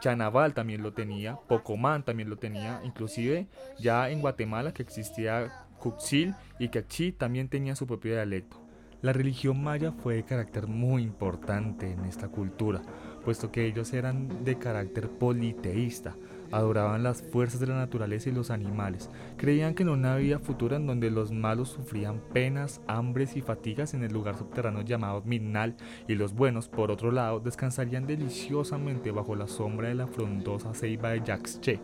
Chanaval 0.00 0.54
también 0.54 0.82
lo 0.82 0.92
tenía, 0.92 1.36
Pocomán 1.36 2.02
también 2.02 2.30
lo 2.30 2.36
tenía, 2.36 2.80
inclusive 2.84 3.46
ya 3.78 4.08
en 4.10 4.20
Guatemala 4.20 4.72
que 4.72 4.82
existía 4.82 5.66
Cuxil 5.78 6.34
y 6.58 6.68
Cachi 6.68 7.12
también 7.12 7.48
tenía 7.48 7.76
su 7.76 7.86
propio 7.86 8.12
dialecto. 8.12 8.56
La 9.02 9.12
religión 9.12 9.62
maya 9.62 9.92
fue 9.92 10.16
de 10.16 10.24
carácter 10.24 10.66
muy 10.66 11.02
importante 11.02 11.90
en 11.90 12.04
esta 12.04 12.28
cultura, 12.28 12.82
puesto 13.24 13.50
que 13.50 13.66
ellos 13.66 13.92
eran 13.94 14.44
de 14.44 14.58
carácter 14.58 15.08
politeísta, 15.08 16.16
adoraban 16.50 17.02
las 17.02 17.22
fuerzas 17.22 17.60
de 17.60 17.66
la 17.66 17.76
naturaleza 17.76 18.28
y 18.28 18.32
los 18.32 18.50
animales, 18.50 19.10
creían 19.36 19.74
que 19.74 19.82
en 19.82 19.88
una 19.88 20.16
vida 20.16 20.38
futura 20.38 20.76
en 20.76 20.86
donde 20.86 21.10
los 21.10 21.32
malos 21.32 21.70
sufrían 21.70 22.20
penas, 22.32 22.80
hambres 22.86 23.36
y 23.36 23.42
fatigas 23.42 23.94
en 23.94 24.02
el 24.02 24.12
lugar 24.12 24.36
subterráneo 24.36 24.82
llamado 24.82 25.22
Midnal 25.24 25.76
y 26.08 26.14
los 26.14 26.34
buenos, 26.34 26.68
por 26.68 26.90
otro 26.90 27.10
lado, 27.10 27.40
descansarían 27.40 28.06
deliciosamente 28.06 29.10
bajo 29.10 29.36
la 29.36 29.46
sombra 29.46 29.88
de 29.88 29.94
la 29.94 30.06
frondosa 30.06 30.74
ceiba 30.74 31.10
de 31.10 31.22
Yaxche, 31.22 31.80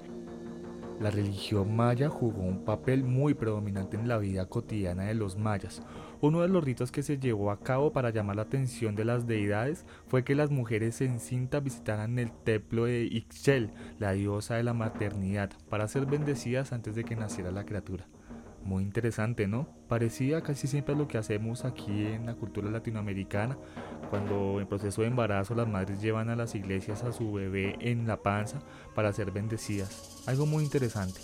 la 1.01 1.11
religión 1.11 1.77
maya 1.77 2.09
jugó 2.09 2.43
un 2.43 2.65
papel 2.65 3.05
muy 3.05 3.35
predominante 3.35 3.99
en 3.99 4.09
la 4.09 4.17
vida 4.17 4.47
cotidiana 4.47 5.05
de 5.05 5.15
los 5.15 5.37
mayas. 5.37 5.83
Uno 6.27 6.41
de 6.41 6.49
los 6.49 6.65
ritos 6.65 6.91
que 6.91 7.05
se 7.05 7.19
llevó 7.19 7.53
a 7.53 7.61
cabo 7.61 7.93
para 7.93 8.11
llamar 8.11 8.35
la 8.35 8.43
atención 8.43 8.97
de 8.97 9.05
las 9.05 9.29
deidades 9.29 9.87
fue 10.09 10.25
que 10.25 10.35
las 10.35 10.51
mujeres 10.51 11.01
en 11.01 11.21
cinta 11.21 11.61
visitaran 11.61 12.19
el 12.19 12.33
templo 12.33 12.87
de 12.87 13.05
Ixchel, 13.05 13.71
la 14.01 14.11
diosa 14.11 14.57
de 14.57 14.65
la 14.65 14.75
maternidad, 14.75 15.53
para 15.71 15.87
ser 15.87 16.05
bendecidas 16.05 16.73
antes 16.73 16.97
de 16.97 17.05
que 17.05 17.15
naciera 17.15 17.53
la 17.53 17.65
criatura. 17.65 18.09
Muy 18.65 18.83
interesante, 18.83 19.47
¿no? 19.47 19.69
Parecía 19.87 20.41
casi 20.41 20.67
siempre 20.67 20.97
lo 20.97 21.07
que 21.07 21.17
hacemos 21.17 21.65
aquí 21.65 22.07
en 22.07 22.27
la 22.27 22.35
cultura 22.35 22.73
latinoamericana, 22.73 23.57
cuando 24.11 24.61
en 24.61 24.67
proceso 24.67 25.03
de 25.03 25.07
embarazo 25.07 25.55
las 25.55 25.69
madres 25.69 26.03
llevan 26.03 26.29
a 26.29 26.35
las 26.35 26.57
iglesias 26.57 27.05
a 27.05 27.13
su 27.13 27.35
bebé 27.35 27.77
en 27.79 28.09
la 28.09 28.17
panza 28.17 28.59
para 28.97 29.13
ser 29.13 29.31
bendecidas. 29.31 30.25
Algo 30.27 30.45
muy 30.45 30.65
interesante. 30.65 31.21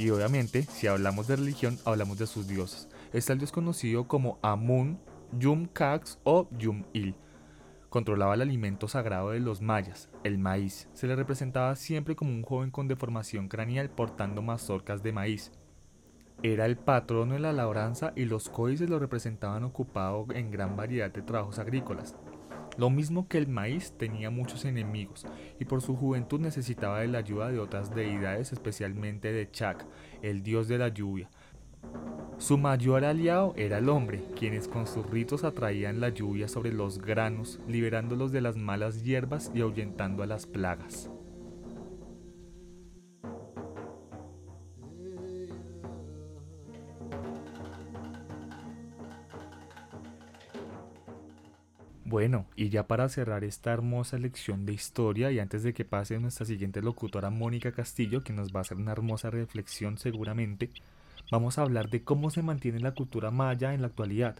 Y 0.00 0.10
obviamente, 0.10 0.62
si 0.64 0.88
hablamos 0.88 1.28
de 1.28 1.36
religión, 1.36 1.78
hablamos 1.84 2.18
de 2.18 2.26
sus 2.26 2.48
dioses. 2.48 2.88
Está 3.12 3.34
el 3.34 3.40
dios 3.40 3.52
conocido 3.52 4.08
como 4.08 4.38
Amun, 4.40 4.98
Yum 5.38 5.66
Cax 5.66 6.18
o 6.24 6.48
Yum 6.56 6.84
Il. 6.94 7.14
Controlaba 7.90 8.34
el 8.34 8.40
alimento 8.40 8.88
sagrado 8.88 9.32
de 9.32 9.40
los 9.40 9.60
mayas, 9.60 10.08
el 10.24 10.38
maíz. 10.38 10.88
Se 10.94 11.06
le 11.06 11.14
representaba 11.14 11.76
siempre 11.76 12.16
como 12.16 12.30
un 12.30 12.42
joven 12.42 12.70
con 12.70 12.88
deformación 12.88 13.48
craneal 13.48 13.90
portando 13.90 14.40
mazorcas 14.40 15.02
de 15.02 15.12
maíz. 15.12 15.52
Era 16.42 16.64
el 16.64 16.78
patrono 16.78 17.34
de 17.34 17.40
la 17.40 17.52
labranza 17.52 18.14
y 18.16 18.24
los 18.24 18.48
códices 18.48 18.88
lo 18.88 18.98
representaban 18.98 19.62
ocupado 19.64 20.24
en 20.32 20.50
gran 20.50 20.74
variedad 20.74 21.10
de 21.10 21.20
trabajos 21.20 21.58
agrícolas. 21.58 22.16
Lo 22.78 22.88
mismo 22.88 23.28
que 23.28 23.36
el 23.36 23.46
maíz 23.46 23.92
tenía 23.98 24.30
muchos 24.30 24.64
enemigos 24.64 25.26
y 25.60 25.66
por 25.66 25.82
su 25.82 25.94
juventud 25.94 26.40
necesitaba 26.40 27.00
de 27.00 27.08
la 27.08 27.18
ayuda 27.18 27.50
de 27.50 27.58
otras 27.58 27.94
deidades, 27.94 28.52
especialmente 28.52 29.32
de 29.32 29.50
Chak, 29.50 29.84
el 30.22 30.42
dios 30.42 30.66
de 30.68 30.78
la 30.78 30.88
lluvia. 30.88 31.28
Su 32.38 32.58
mayor 32.58 33.04
aliado 33.04 33.54
era 33.56 33.78
el 33.78 33.88
hombre, 33.88 34.24
quienes 34.36 34.66
con 34.66 34.88
sus 34.88 35.08
ritos 35.08 35.44
atraían 35.44 36.00
la 36.00 36.08
lluvia 36.08 36.48
sobre 36.48 36.72
los 36.72 36.98
granos, 36.98 37.60
liberándolos 37.68 38.32
de 38.32 38.40
las 38.40 38.56
malas 38.56 39.04
hierbas 39.04 39.52
y 39.54 39.60
ahuyentando 39.60 40.24
a 40.24 40.26
las 40.26 40.46
plagas. 40.46 41.08
Bueno, 52.12 52.44
y 52.56 52.68
ya 52.68 52.86
para 52.86 53.08
cerrar 53.08 53.42
esta 53.42 53.72
hermosa 53.72 54.18
lección 54.18 54.66
de 54.66 54.74
historia 54.74 55.30
y 55.30 55.38
antes 55.38 55.62
de 55.62 55.72
que 55.72 55.86
pase 55.86 56.18
nuestra 56.18 56.44
siguiente 56.44 56.82
locutora 56.82 57.30
Mónica 57.30 57.72
Castillo, 57.72 58.22
que 58.22 58.34
nos 58.34 58.52
va 58.52 58.58
a 58.58 58.60
hacer 58.60 58.76
una 58.76 58.92
hermosa 58.92 59.30
reflexión 59.30 59.96
seguramente, 59.96 60.70
vamos 61.32 61.56
a 61.56 61.62
hablar 61.62 61.88
de 61.88 62.04
cómo 62.04 62.28
se 62.28 62.42
mantiene 62.42 62.78
la 62.78 62.92
cultura 62.92 63.30
maya 63.30 63.72
en 63.72 63.80
la 63.80 63.86
actualidad. 63.86 64.36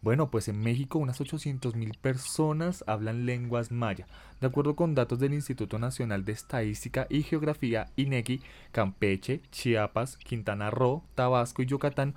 Bueno, 0.00 0.30
pues 0.30 0.48
en 0.48 0.58
México 0.58 0.98
unas 0.98 1.20
800.000 1.20 1.98
personas 1.98 2.82
hablan 2.86 3.26
lenguas 3.26 3.70
maya. 3.70 4.06
De 4.40 4.46
acuerdo 4.46 4.74
con 4.74 4.94
datos 4.94 5.18
del 5.18 5.34
Instituto 5.34 5.78
Nacional 5.78 6.24
de 6.24 6.32
Estadística 6.32 7.06
y 7.10 7.24
Geografía 7.24 7.90
INEGI, 7.96 8.40
Campeche, 8.72 9.42
Chiapas, 9.50 10.16
Quintana 10.16 10.70
Roo, 10.70 11.04
Tabasco 11.14 11.60
y 11.60 11.66
Yucatán 11.66 12.14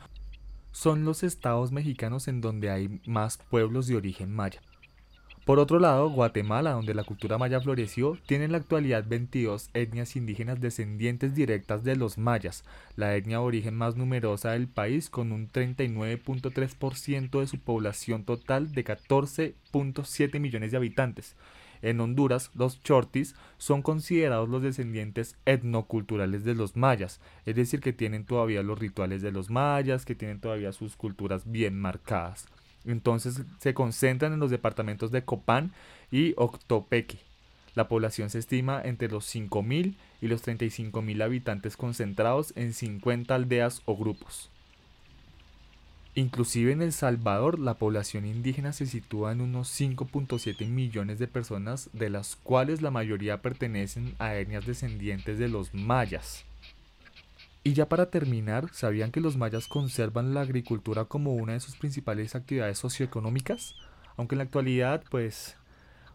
son 0.72 1.04
los 1.04 1.24
estados 1.24 1.74
mexicanos 1.74 2.30
en 2.30 2.40
donde 2.40 2.70
hay 2.70 3.02
más 3.06 3.40
pueblos 3.50 3.88
de 3.88 3.98
origen 3.98 4.34
maya. 4.34 4.62
Por 5.46 5.60
otro 5.60 5.78
lado, 5.78 6.10
Guatemala, 6.10 6.72
donde 6.72 6.94
la 6.94 7.04
cultura 7.04 7.38
maya 7.38 7.60
floreció, 7.60 8.18
tiene 8.28 8.46
en 8.46 8.54
la 8.54 8.60
actualidad 8.60 9.04
22 9.06 9.72
etnias 9.74 10.16
indígenas 10.16 10.62
descendientes 10.62 11.36
directas 11.36 11.84
de 11.84 11.98
los 11.98 12.18
mayas, 12.18 12.64
la 12.96 13.14
etnia 13.18 13.40
de 13.40 13.44
origen 13.44 13.76
más 13.76 13.98
numerosa 13.98 14.52
del 14.52 14.70
país 14.70 15.10
con 15.10 15.34
un 15.34 15.50
39.3% 15.52 17.42
de 17.42 17.48
su 17.48 17.60
población 17.60 18.24
total 18.24 18.72
de 18.72 18.86
14.7 18.86 20.40
millones 20.40 20.72
de 20.72 20.78
habitantes. 20.78 21.36
En 21.82 22.00
Honduras, 22.00 22.50
los 22.56 22.82
chortis 22.82 23.36
son 23.58 23.82
considerados 23.82 24.48
los 24.48 24.62
descendientes 24.62 25.36
etnoculturales 25.46 26.46
de 26.46 26.56
los 26.56 26.78
mayas, 26.78 27.20
es 27.46 27.56
decir, 27.58 27.82
que 27.82 27.92
tienen 27.92 28.24
todavía 28.24 28.64
los 28.64 28.80
rituales 28.80 29.22
de 29.22 29.34
los 29.34 29.50
mayas, 29.50 30.06
que 30.06 30.16
tienen 30.16 30.40
todavía 30.40 30.72
sus 30.72 30.96
culturas 30.96 31.52
bien 31.52 31.78
marcadas. 31.78 32.48
Entonces 32.86 33.42
se 33.60 33.74
concentran 33.74 34.34
en 34.34 34.40
los 34.40 34.52
departamentos 34.52 35.12
de 35.12 35.24
Copán 35.24 35.74
y 36.12 36.34
Octopeque. 36.38 37.20
La 37.76 37.88
población 37.88 38.30
se 38.30 38.40
estima 38.40 38.82
entre 38.84 39.10
los 39.10 39.34
5.000 39.34 39.96
y 40.22 40.28
los 40.28 40.46
35.000 40.46 41.24
habitantes 41.24 41.76
concentrados 41.76 42.54
en 42.56 42.74
50 42.74 43.34
aldeas 43.34 43.82
o 43.86 43.98
grupos. 43.98 44.50
Inclusive 46.16 46.72
en 46.72 46.84
El 46.84 46.94
Salvador 46.94 47.58
la 47.58 47.74
población 47.80 48.28
indígena 48.28 48.72
se 48.72 48.86
sitúa 48.86 49.32
en 49.32 49.42
unos 49.42 49.70
5.7 49.80 50.68
millones 50.68 51.18
de 51.18 51.28
personas, 51.28 51.90
de 51.94 52.12
las 52.12 52.36
cuales 52.36 52.84
la 52.84 52.92
mayoría 52.92 53.42
pertenecen 53.42 54.14
a 54.20 54.36
etnias 54.36 54.68
descendientes 54.68 55.40
de 55.40 55.48
los 55.48 55.74
mayas. 55.74 56.46
Y 57.66 57.74
ya 57.74 57.88
para 57.88 58.10
terminar, 58.10 58.70
¿sabían 58.74 59.12
que 59.12 59.22
los 59.22 59.38
mayas 59.38 59.68
conservan 59.68 60.34
la 60.34 60.42
agricultura 60.42 61.06
como 61.06 61.34
una 61.34 61.54
de 61.54 61.62
sus 61.62 61.78
principales 61.78 62.36
actividades 62.36 62.78
socioeconómicas? 62.78 63.76
Aunque 64.18 64.36
en 64.36 64.40
la 64.40 64.44
actualidad, 64.44 65.04
pues, 65.10 65.56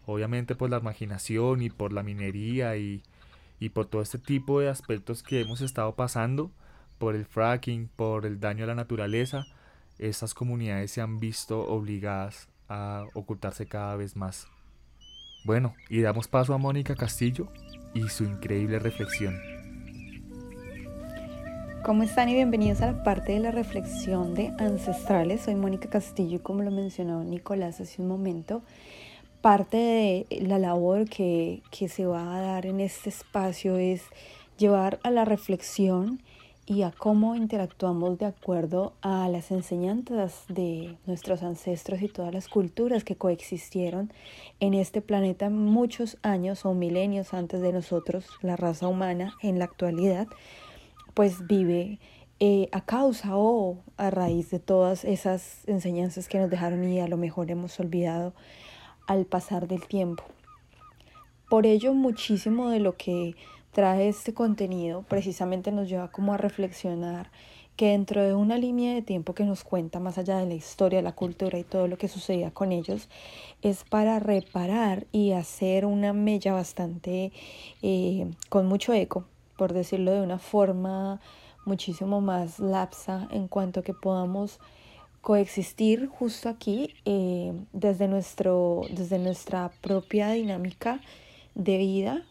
obviamente 0.04 0.54
por 0.54 0.68
la 0.68 0.80
marginación 0.80 1.62
y 1.62 1.70
por 1.70 1.94
la 1.94 2.02
minería 2.02 2.76
y, 2.76 3.02
y 3.58 3.70
por 3.70 3.86
todo 3.86 4.02
este 4.02 4.18
tipo 4.18 4.60
de 4.60 4.68
aspectos 4.68 5.22
que 5.22 5.40
hemos 5.40 5.62
estado 5.62 5.94
pasando, 5.94 6.50
por 6.98 7.14
el 7.14 7.24
fracking, 7.24 7.88
por 7.96 8.26
el 8.26 8.40
daño 8.40 8.64
a 8.64 8.68
la 8.68 8.74
naturaleza, 8.74 9.46
estas 9.98 10.34
comunidades 10.34 10.90
se 10.90 11.00
han 11.00 11.18
visto 11.18 11.60
obligadas 11.60 12.48
a 12.68 13.04
ocultarse 13.14 13.66
cada 13.66 13.96
vez 13.96 14.16
más. 14.16 14.48
Bueno, 15.44 15.74
y 15.88 16.02
damos 16.02 16.28
paso 16.28 16.52
a 16.52 16.58
Mónica 16.58 16.94
Castillo 16.94 17.50
y 17.94 18.08
su 18.08 18.24
increíble 18.24 18.78
reflexión. 18.78 19.57
¿Cómo 21.84 22.02
están 22.02 22.28
y 22.28 22.34
bienvenidos 22.34 22.82
a 22.82 22.92
la 22.92 23.02
parte 23.02 23.32
de 23.32 23.40
la 23.40 23.52
reflexión 23.52 24.34
de 24.34 24.52
ancestrales? 24.58 25.42
Soy 25.42 25.54
Mónica 25.54 25.88
Castillo 25.88 26.36
y 26.36 26.40
como 26.40 26.62
lo 26.62 26.70
mencionó 26.70 27.22
Nicolás 27.22 27.80
hace 27.80 28.02
un 28.02 28.08
momento, 28.08 28.62
parte 29.40 30.26
de 30.28 30.40
la 30.42 30.58
labor 30.58 31.08
que, 31.08 31.62
que 31.70 31.88
se 31.88 32.04
va 32.04 32.36
a 32.36 32.40
dar 32.40 32.66
en 32.66 32.80
este 32.80 33.08
espacio 33.10 33.76
es 33.76 34.02
llevar 34.58 34.98
a 35.04 35.10
la 35.10 35.24
reflexión 35.24 36.20
y 36.66 36.82
a 36.82 36.90
cómo 36.90 37.34
interactuamos 37.34 38.18
de 38.18 38.26
acuerdo 38.26 38.92
a 39.00 39.28
las 39.28 39.50
enseñanzas 39.52 40.44
de 40.48 40.96
nuestros 41.06 41.42
ancestros 41.42 42.02
y 42.02 42.08
todas 42.08 42.34
las 42.34 42.48
culturas 42.48 43.04
que 43.04 43.16
coexistieron 43.16 44.12
en 44.60 44.74
este 44.74 45.00
planeta 45.00 45.48
muchos 45.48 46.18
años 46.22 46.66
o 46.66 46.74
milenios 46.74 47.32
antes 47.32 47.62
de 47.62 47.72
nosotros, 47.72 48.26
la 48.42 48.56
raza 48.56 48.88
humana 48.88 49.34
en 49.42 49.58
la 49.58 49.64
actualidad 49.64 50.26
pues 51.14 51.46
vive 51.46 51.98
eh, 52.40 52.68
a 52.70 52.80
causa 52.82 53.36
o 53.36 53.78
a 53.96 54.10
raíz 54.10 54.50
de 54.50 54.60
todas 54.60 55.04
esas 55.04 55.66
enseñanzas 55.66 56.28
que 56.28 56.38
nos 56.38 56.50
dejaron 56.50 56.84
y 56.84 57.00
a 57.00 57.08
lo 57.08 57.16
mejor 57.16 57.50
hemos 57.50 57.80
olvidado 57.80 58.32
al 59.08 59.24
pasar 59.24 59.66
del 59.66 59.86
tiempo. 59.88 60.22
Por 61.50 61.66
ello, 61.66 61.94
muchísimo 61.94 62.68
de 62.68 62.78
lo 62.78 62.96
que 62.96 63.34
trae 63.72 64.08
este 64.08 64.34
contenido 64.34 65.02
precisamente 65.08 65.72
nos 65.72 65.88
lleva 65.88 66.12
como 66.12 66.32
a 66.32 66.36
reflexionar 66.36 67.30
que 67.74 67.90
dentro 67.90 68.22
de 68.22 68.34
una 68.34 68.58
línea 68.58 68.94
de 68.94 69.02
tiempo 69.02 69.34
que 69.34 69.44
nos 69.44 69.64
cuenta 69.64 70.00
más 70.00 70.18
allá 70.18 70.38
de 70.38 70.46
la 70.46 70.54
historia, 70.54 71.00
la 71.00 71.12
cultura 71.12 71.58
y 71.58 71.64
todo 71.64 71.86
lo 71.86 71.96
que 71.96 72.08
sucedía 72.08 72.50
con 72.50 72.72
ellos, 72.72 73.08
es 73.62 73.84
para 73.84 74.18
reparar 74.18 75.06
y 75.12 75.32
hacer 75.32 75.86
una 75.86 76.12
mella 76.12 76.52
bastante 76.52 77.32
eh, 77.82 78.30
con 78.48 78.66
mucho 78.66 78.92
eco 78.92 79.26
por 79.58 79.74
decirlo 79.74 80.12
de 80.12 80.22
una 80.22 80.38
forma 80.38 81.20
muchísimo 81.66 82.22
más 82.22 82.58
lapsa 82.60 83.28
en 83.30 83.48
cuanto 83.48 83.82
que 83.82 83.92
podamos 83.92 84.58
coexistir 85.20 86.06
justo 86.06 86.48
aquí 86.48 86.94
eh, 87.04 87.52
desde, 87.74 88.08
nuestro, 88.08 88.82
desde 88.90 89.18
nuestra 89.18 89.70
propia 89.82 90.30
dinámica 90.30 91.00
de 91.54 91.76
vida 91.76 92.22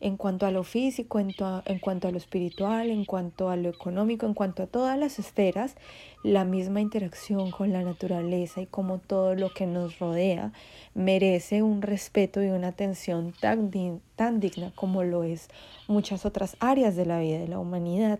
en 0.00 0.16
cuanto 0.16 0.44
a 0.46 0.50
lo 0.50 0.62
físico, 0.62 1.18
en, 1.18 1.32
cuanto 1.80 2.08
a 2.08 2.10
lo 2.10 2.18
espiritual, 2.18 2.90
en 2.90 3.04
cuanto 3.04 3.48
a 3.48 3.56
lo 3.56 3.70
económico, 3.70 4.26
en 4.26 4.34
cuanto 4.34 4.62
a 4.62 4.66
todas 4.66 4.98
las 4.98 5.18
esferas, 5.18 5.74
la 6.22 6.44
misma 6.44 6.80
interacción 6.80 7.50
con 7.50 7.72
la 7.72 7.82
naturaleza 7.82 8.60
y 8.60 8.66
como 8.66 8.98
todo 8.98 9.34
lo 9.34 9.52
que 9.54 9.66
nos 9.66 9.98
rodea 9.98 10.52
merece 10.94 11.62
un 11.62 11.80
respeto 11.80 12.42
y 12.42 12.48
una 12.48 12.68
atención 12.68 13.32
tan, 13.40 13.70
tan 14.16 14.40
digna 14.40 14.72
como 14.74 15.02
lo 15.02 15.24
es 15.24 15.48
muchas 15.88 16.26
otras 16.26 16.56
áreas 16.60 16.94
de 16.96 17.06
la 17.06 17.20
vida 17.20 17.38
de 17.38 17.48
la 17.48 17.58
humanidad. 17.58 18.18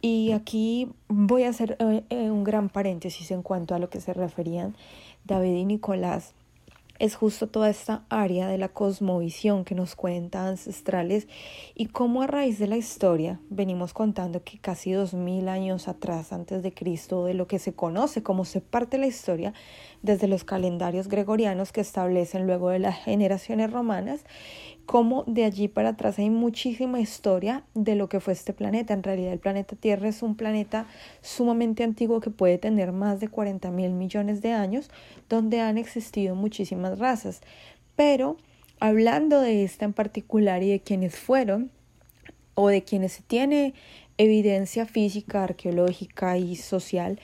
Y 0.00 0.32
aquí 0.32 0.88
voy 1.08 1.44
a 1.44 1.48
hacer 1.48 1.76
eh, 1.80 2.04
eh, 2.10 2.30
un 2.30 2.44
gran 2.44 2.68
paréntesis 2.68 3.30
en 3.32 3.42
cuanto 3.42 3.74
a 3.74 3.78
lo 3.78 3.88
que 3.88 4.00
se 4.00 4.12
referían 4.12 4.76
David 5.24 5.56
y 5.56 5.64
Nicolás 5.64 6.34
es 6.98 7.14
justo 7.14 7.48
toda 7.48 7.68
esta 7.70 8.04
área 8.08 8.48
de 8.48 8.58
la 8.58 8.68
cosmovisión 8.68 9.64
que 9.64 9.74
nos 9.74 9.96
cuenta 9.96 10.48
ancestrales 10.48 11.28
y 11.74 11.86
cómo 11.86 12.22
a 12.22 12.26
raíz 12.26 12.58
de 12.58 12.66
la 12.66 12.76
historia 12.76 13.40
venimos 13.50 13.92
contando 13.92 14.42
que 14.42 14.58
casi 14.58 14.92
dos 14.92 15.14
mil 15.14 15.48
años 15.48 15.88
atrás 15.88 16.32
antes 16.32 16.62
de 16.62 16.72
Cristo 16.72 17.24
de 17.24 17.34
lo 17.34 17.46
que 17.46 17.58
se 17.58 17.74
conoce 17.74 18.22
como 18.22 18.44
se 18.44 18.60
parte 18.60 18.98
la 18.98 19.06
historia 19.06 19.54
desde 20.06 20.28
los 20.28 20.44
calendarios 20.44 21.08
gregorianos 21.08 21.72
que 21.72 21.82
establecen 21.82 22.46
luego 22.46 22.70
de 22.70 22.78
las 22.78 22.96
generaciones 23.04 23.70
romanas 23.70 24.24
como 24.86 25.24
de 25.26 25.44
allí 25.44 25.66
para 25.66 25.90
atrás 25.90 26.18
hay 26.18 26.30
muchísima 26.30 27.00
historia 27.00 27.64
de 27.74 27.96
lo 27.96 28.08
que 28.08 28.20
fue 28.20 28.32
este 28.32 28.52
planeta. 28.52 28.94
En 28.94 29.02
realidad 29.02 29.32
el 29.32 29.40
planeta 29.40 29.74
Tierra 29.74 30.08
es 30.08 30.22
un 30.22 30.36
planeta 30.36 30.86
sumamente 31.20 31.82
antiguo 31.82 32.20
que 32.20 32.30
puede 32.30 32.56
tener 32.56 32.92
más 32.92 33.18
de 33.18 33.28
40 33.28 33.70
mil 33.72 33.90
millones 33.90 34.40
de 34.42 34.52
años, 34.52 34.88
donde 35.28 35.60
han 35.60 35.76
existido 35.76 36.36
muchísimas 36.36 37.00
razas. 37.00 37.40
Pero 37.96 38.36
hablando 38.78 39.40
de 39.40 39.64
esta 39.64 39.84
en 39.84 39.92
particular 39.92 40.62
y 40.62 40.70
de 40.70 40.80
quienes 40.80 41.16
fueron, 41.18 41.70
o 42.54 42.68
de 42.68 42.82
quienes 42.84 43.12
se 43.12 43.22
tiene 43.22 43.74
evidencia 44.18 44.86
física, 44.86 45.44
arqueológica 45.44 46.38
y 46.38 46.56
social, 46.56 47.20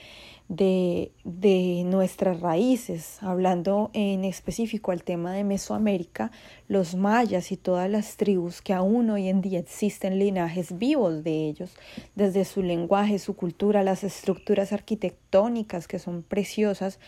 de, 0.49 1.11
de, 1.23 1.83
nuestras 1.85 2.41
raíces, 2.41 3.17
hablando 3.21 3.89
en 3.93 4.23
específico 4.23 4.91
al 4.91 5.03
tema 5.03 5.33
de 5.33 5.43
Mesoamérica, 5.43 6.31
los 6.67 6.95
mayas 6.95 7.51
y 7.51 7.57
todas 7.57 7.89
las 7.89 8.17
tribus 8.17 8.61
que 8.61 8.73
aún 8.73 9.09
hoy 9.09 9.29
en 9.29 9.41
día 9.41 9.59
existen 9.59 10.19
linajes 10.19 10.77
vivos 10.77 11.23
de 11.23 11.47
ellos, 11.47 11.75
desde 12.15 12.45
su 12.45 12.61
lenguaje, 12.61 13.19
su 13.19 13.35
cultura, 13.35 13.83
las 13.83 14.03
estructuras 14.03 14.73
arquitectónicas 14.73 15.87
que 15.87 15.99
son 15.99 16.23
preciosas, 16.23 16.99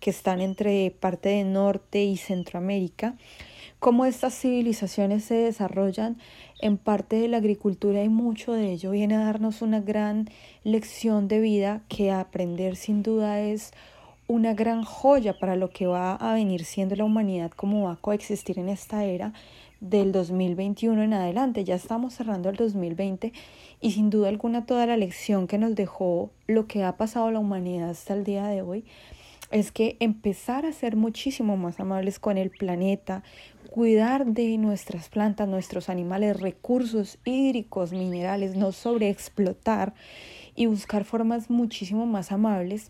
que 0.00 0.10
están 0.10 0.40
entre 0.40 0.90
parte 0.90 1.30
de 1.30 1.44
Norte 1.44 2.04
y 2.04 2.16
Centroamérica, 2.16 3.16
cómo 3.78 4.06
estas 4.06 4.34
civilizaciones 4.34 5.24
se 5.24 5.34
desarrollan 5.34 6.16
en 6.64 6.78
parte 6.78 7.16
de 7.16 7.28
la 7.28 7.36
agricultura 7.36 8.02
y 8.02 8.08
mucho 8.08 8.54
de 8.54 8.72
ello 8.72 8.92
viene 8.92 9.16
a 9.16 9.24
darnos 9.24 9.60
una 9.60 9.80
gran 9.80 10.30
lección 10.62 11.28
de 11.28 11.38
vida 11.40 11.82
que 11.88 12.10
aprender 12.10 12.76
sin 12.76 13.02
duda 13.02 13.38
es 13.38 13.72
una 14.28 14.54
gran 14.54 14.82
joya 14.82 15.38
para 15.38 15.56
lo 15.56 15.68
que 15.68 15.86
va 15.86 16.14
a 16.14 16.32
venir 16.32 16.64
siendo 16.64 16.96
la 16.96 17.04
humanidad, 17.04 17.50
como 17.50 17.84
va 17.84 17.92
a 17.92 17.96
coexistir 17.96 18.58
en 18.58 18.70
esta 18.70 19.04
era 19.04 19.34
del 19.80 20.10
2021 20.10 21.02
en 21.02 21.12
adelante. 21.12 21.64
Ya 21.64 21.74
estamos 21.74 22.14
cerrando 22.14 22.48
el 22.48 22.56
2020 22.56 23.34
y 23.82 23.90
sin 23.90 24.08
duda 24.08 24.30
alguna 24.30 24.64
toda 24.64 24.86
la 24.86 24.96
lección 24.96 25.46
que 25.46 25.58
nos 25.58 25.74
dejó 25.74 26.30
lo 26.46 26.66
que 26.66 26.82
ha 26.82 26.96
pasado 26.96 27.30
la 27.30 27.40
humanidad 27.40 27.90
hasta 27.90 28.14
el 28.14 28.24
día 28.24 28.46
de 28.46 28.62
hoy 28.62 28.86
es 29.50 29.70
que 29.70 29.96
empezar 30.00 30.66
a 30.66 30.72
ser 30.72 30.96
muchísimo 30.96 31.56
más 31.56 31.78
amables 31.78 32.18
con 32.18 32.38
el 32.38 32.50
planeta, 32.50 33.22
cuidar 33.74 34.24
de 34.24 34.56
nuestras 34.56 35.08
plantas, 35.08 35.48
nuestros 35.48 35.88
animales, 35.88 36.38
recursos 36.38 37.18
hídricos, 37.24 37.90
minerales, 37.90 38.54
no 38.54 38.70
sobreexplotar 38.70 39.94
y 40.54 40.66
buscar 40.66 41.02
formas 41.02 41.50
muchísimo 41.50 42.06
más 42.06 42.30
amables 42.30 42.86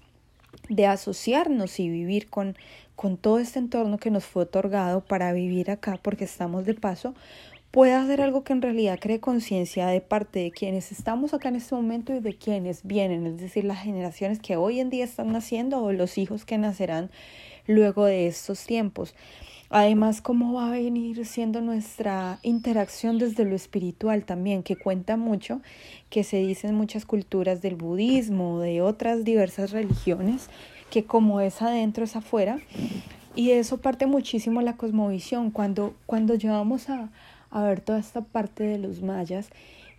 de 0.69 0.85
asociarnos 0.87 1.81
y 1.81 1.89
vivir 1.89 2.29
con, 2.29 2.55
con 2.97 3.17
todo 3.17 3.39
este 3.39 3.61
entorno 3.61 3.97
que 3.97 4.11
nos 4.11 4.27
fue 4.27 4.43
otorgado 4.43 5.01
para 5.01 5.33
vivir 5.33 5.71
acá 5.71 5.99
porque 6.03 6.25
estamos 6.25 6.67
de 6.67 6.75
paso, 6.75 7.15
puede 7.71 7.95
hacer 7.95 8.21
algo 8.21 8.45
que 8.45 8.53
en 8.53 8.61
realidad 8.61 8.99
cree 9.01 9.21
conciencia 9.21 9.87
de 9.87 10.03
parte 10.03 10.41
de 10.41 10.51
quienes 10.51 10.93
estamos 10.93 11.33
acá 11.33 11.49
en 11.49 11.57
este 11.57 11.75
momento 11.75 12.15
y 12.15 12.21
de 12.21 12.37
quienes 12.37 12.83
vienen, 12.85 13.27
es 13.27 13.39
decir, 13.39 13.65
las 13.65 13.83
generaciones 13.83 14.39
que 14.39 14.59
hoy 14.59 14.81
en 14.81 14.91
día 14.91 15.05
están 15.05 15.33
naciendo 15.33 15.83
o 15.83 15.93
los 15.93 16.19
hijos 16.19 16.45
que 16.45 16.59
nacerán 16.59 17.11
luego 17.67 18.05
de 18.05 18.27
estos 18.27 18.65
tiempos. 18.65 19.15
Además, 19.71 20.21
cómo 20.21 20.53
va 20.53 20.69
a 20.69 20.71
venir 20.71 21.27
siendo 21.27 21.61
nuestra 21.61 22.39
interacción 22.43 23.19
desde 23.19 23.45
lo 23.45 23.57
espiritual 23.57 24.25
también, 24.25 24.63
que 24.63 24.77
cuenta 24.77 25.17
mucho, 25.17 25.61
que 26.11 26.23
se 26.23 26.37
dice 26.37 26.69
en 26.69 26.77
muchas 26.77 27.07
culturas 27.07 27.61
del 27.61 27.75
budismo, 27.75 28.61
de 28.61 28.83
otras 28.83 29.25
diversas 29.25 29.73
religiones, 29.73 30.49
que 30.91 31.05
como 31.05 31.41
es 31.41 31.61
adentro 31.61 32.05
es 32.05 32.15
afuera. 32.15 32.61
Y 33.35 33.51
eso 33.51 33.79
parte 33.79 34.07
muchísimo 34.07 34.61
la 34.61 34.77
cosmovisión. 34.77 35.51
Cuando, 35.51 35.95
cuando 36.07 36.37
llevamos 36.37 36.89
a, 36.89 37.11
a 37.51 37.63
ver 37.65 37.81
toda 37.81 37.99
esta 37.99 38.21
parte 38.21 38.63
de 38.63 38.79
los 38.79 39.03
mayas, 39.03 39.49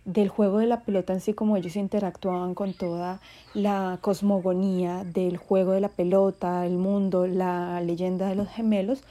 del 0.06 0.28
juego 0.28 0.58
de 0.58 0.66
la 0.66 0.80
pelota 0.80 1.12
en 1.12 1.20
sí, 1.20 1.34
como 1.34 1.56
ellos 1.56 1.76
interactuaban 1.76 2.54
con 2.54 2.72
toda 2.72 3.20
la 3.54 3.98
cosmogonía 4.00 5.04
del 5.04 5.36
juego 5.36 5.72
de 5.72 5.80
la 5.80 5.88
pelota, 5.88 6.64
el 6.64 6.78
mundo, 6.78 7.26
la 7.26 7.80
leyenda 7.80 8.28
de 8.28 8.36
los 8.36 8.48
gemelos, 8.48 9.02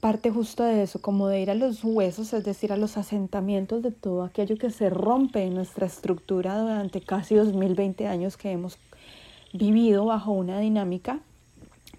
parte 0.00 0.30
justo 0.30 0.64
de 0.64 0.82
eso, 0.82 1.02
como 1.02 1.28
de 1.28 1.42
ir 1.42 1.50
a 1.50 1.54
los 1.54 1.84
huesos, 1.84 2.32
es 2.32 2.42
decir, 2.42 2.72
a 2.72 2.78
los 2.78 2.96
asentamientos 2.96 3.82
de 3.82 3.92
todo 3.92 4.24
aquello 4.24 4.56
que 4.56 4.70
se 4.70 4.88
rompe 4.88 5.42
en 5.44 5.54
nuestra 5.54 5.86
estructura 5.86 6.58
durante 6.58 7.02
casi 7.02 7.34
2020 7.34 8.08
años 8.08 8.38
que 8.38 8.50
hemos 8.50 8.78
vivido 9.52 10.06
bajo 10.06 10.32
una 10.32 10.58
dinámica, 10.58 11.20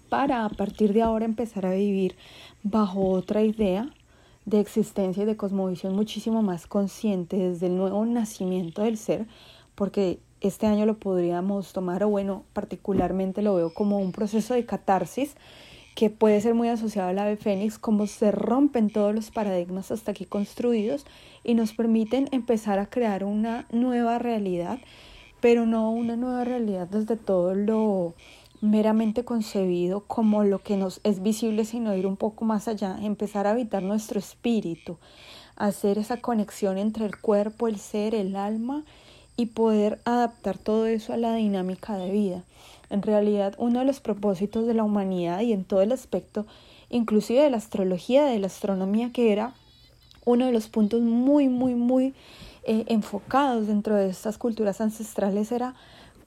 para 0.08 0.44
a 0.44 0.48
partir 0.48 0.92
de 0.92 1.02
ahora 1.02 1.24
empezar 1.24 1.64
a 1.64 1.74
vivir 1.74 2.16
bajo 2.64 3.08
otra 3.08 3.42
idea 3.42 3.88
de 4.44 4.60
existencia 4.60 5.22
y 5.22 5.26
de 5.26 5.36
cosmovisión 5.36 5.94
muchísimo 5.94 6.42
más 6.42 6.66
consciente 6.66 7.36
desde 7.36 7.66
el 7.66 7.76
nuevo 7.76 8.04
nacimiento 8.04 8.82
del 8.82 8.98
ser, 8.98 9.26
porque 9.74 10.18
este 10.40 10.66
año 10.66 10.86
lo 10.86 10.98
podríamos 10.98 11.72
tomar, 11.72 12.02
o 12.02 12.08
bueno, 12.08 12.44
particularmente 12.52 13.42
lo 13.42 13.54
veo 13.54 13.72
como 13.72 13.98
un 13.98 14.12
proceso 14.12 14.54
de 14.54 14.66
catarsis 14.66 15.36
que 15.94 16.10
puede 16.10 16.40
ser 16.40 16.54
muy 16.54 16.68
asociado 16.68 17.08
al 17.08 17.18
ave 17.18 17.36
fénix, 17.36 17.78
como 17.78 18.06
se 18.06 18.32
rompen 18.32 18.90
todos 18.90 19.14
los 19.14 19.30
paradigmas 19.30 19.90
hasta 19.90 20.12
aquí 20.12 20.24
construidos 20.24 21.04
y 21.44 21.54
nos 21.54 21.72
permiten 21.74 22.28
empezar 22.32 22.78
a 22.78 22.86
crear 22.86 23.24
una 23.24 23.66
nueva 23.70 24.18
realidad, 24.18 24.78
pero 25.40 25.66
no 25.66 25.90
una 25.90 26.16
nueva 26.16 26.44
realidad 26.44 26.88
desde 26.88 27.16
todo 27.16 27.54
lo 27.54 28.14
meramente 28.62 29.24
concebido 29.24 30.04
como 30.06 30.44
lo 30.44 30.60
que 30.60 30.76
nos 30.76 31.00
es 31.02 31.20
visible, 31.20 31.64
sino 31.64 31.94
ir 31.96 32.06
un 32.06 32.16
poco 32.16 32.44
más 32.44 32.68
allá, 32.68 32.96
empezar 33.02 33.46
a 33.46 33.50
habitar 33.50 33.82
nuestro 33.82 34.20
espíritu, 34.20 34.98
hacer 35.56 35.98
esa 35.98 36.18
conexión 36.18 36.78
entre 36.78 37.04
el 37.04 37.20
cuerpo, 37.20 37.66
el 37.66 37.78
ser, 37.78 38.14
el 38.14 38.36
alma 38.36 38.84
y 39.36 39.46
poder 39.46 40.00
adaptar 40.04 40.58
todo 40.58 40.86
eso 40.86 41.12
a 41.12 41.16
la 41.16 41.34
dinámica 41.34 41.96
de 41.96 42.12
vida. 42.12 42.44
En 42.88 43.02
realidad, 43.02 43.54
uno 43.58 43.80
de 43.80 43.84
los 43.84 43.98
propósitos 43.98 44.64
de 44.66 44.74
la 44.74 44.84
humanidad 44.84 45.40
y 45.40 45.52
en 45.52 45.64
todo 45.64 45.82
el 45.82 45.90
aspecto, 45.90 46.46
inclusive 46.88 47.42
de 47.42 47.50
la 47.50 47.56
astrología, 47.56 48.26
de 48.26 48.38
la 48.38 48.46
astronomía, 48.46 49.10
que 49.12 49.32
era 49.32 49.54
uno 50.24 50.46
de 50.46 50.52
los 50.52 50.68
puntos 50.68 51.00
muy, 51.00 51.48
muy, 51.48 51.74
muy 51.74 52.14
eh, 52.62 52.84
enfocados 52.86 53.66
dentro 53.66 53.96
de 53.96 54.08
estas 54.08 54.38
culturas 54.38 54.80
ancestrales, 54.80 55.50
era 55.50 55.74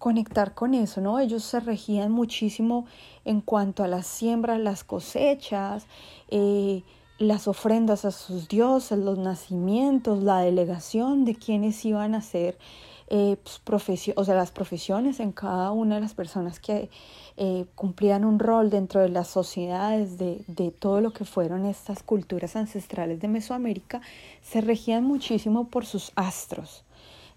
conectar 0.06 0.54
con 0.54 0.76
eso, 0.76 1.02
¿no? 1.02 1.18
Ellos 1.18 1.44
se 1.44 1.60
regían 1.60 2.12
muchísimo 2.12 2.86
en 3.24 3.42
cuanto 3.42 3.84
a 3.84 3.88
las 3.88 4.06
siembras, 4.06 4.60
las 4.60 4.84
cosechas, 4.84 5.88
eh, 6.30 6.84
las 7.18 7.48
ofrendas 7.48 8.06
a 8.06 8.12
sus 8.12 8.48
dioses, 8.48 9.00
los 9.00 9.18
nacimientos, 9.18 10.22
la 10.22 10.42
delegación 10.42 11.26
de 11.26 11.34
quienes 11.34 11.84
iban 11.86 12.14
a 12.14 12.22
ser, 12.22 12.56
eh, 13.08 13.38
pues, 13.44 14.12
o 14.16 14.24
sea, 14.24 14.36
las 14.36 14.52
profesiones 14.52 15.20
en 15.20 15.32
cada 15.32 15.72
una 15.72 15.96
de 15.96 16.02
las 16.02 16.14
personas 16.14 16.60
que 16.60 16.92
eh, 17.38 17.66
cumplían 17.74 18.26
un 18.26 18.38
rol 18.38 18.70
dentro 18.70 19.02
de 19.02 19.10
las 19.10 19.28
sociedades 19.28 20.20
de, 20.20 20.44
de 20.46 20.70
todo 20.70 21.02
lo 21.02 21.14
que 21.14 21.26
fueron 21.26 21.66
estas 21.66 22.04
culturas 22.04 22.56
ancestrales 22.56 23.20
de 23.22 23.28
Mesoamérica, 23.28 24.02
se 24.44 24.62
regían 24.62 25.04
muchísimo 25.04 25.68
por 25.68 25.88
sus 25.88 26.12
astros. 26.16 26.85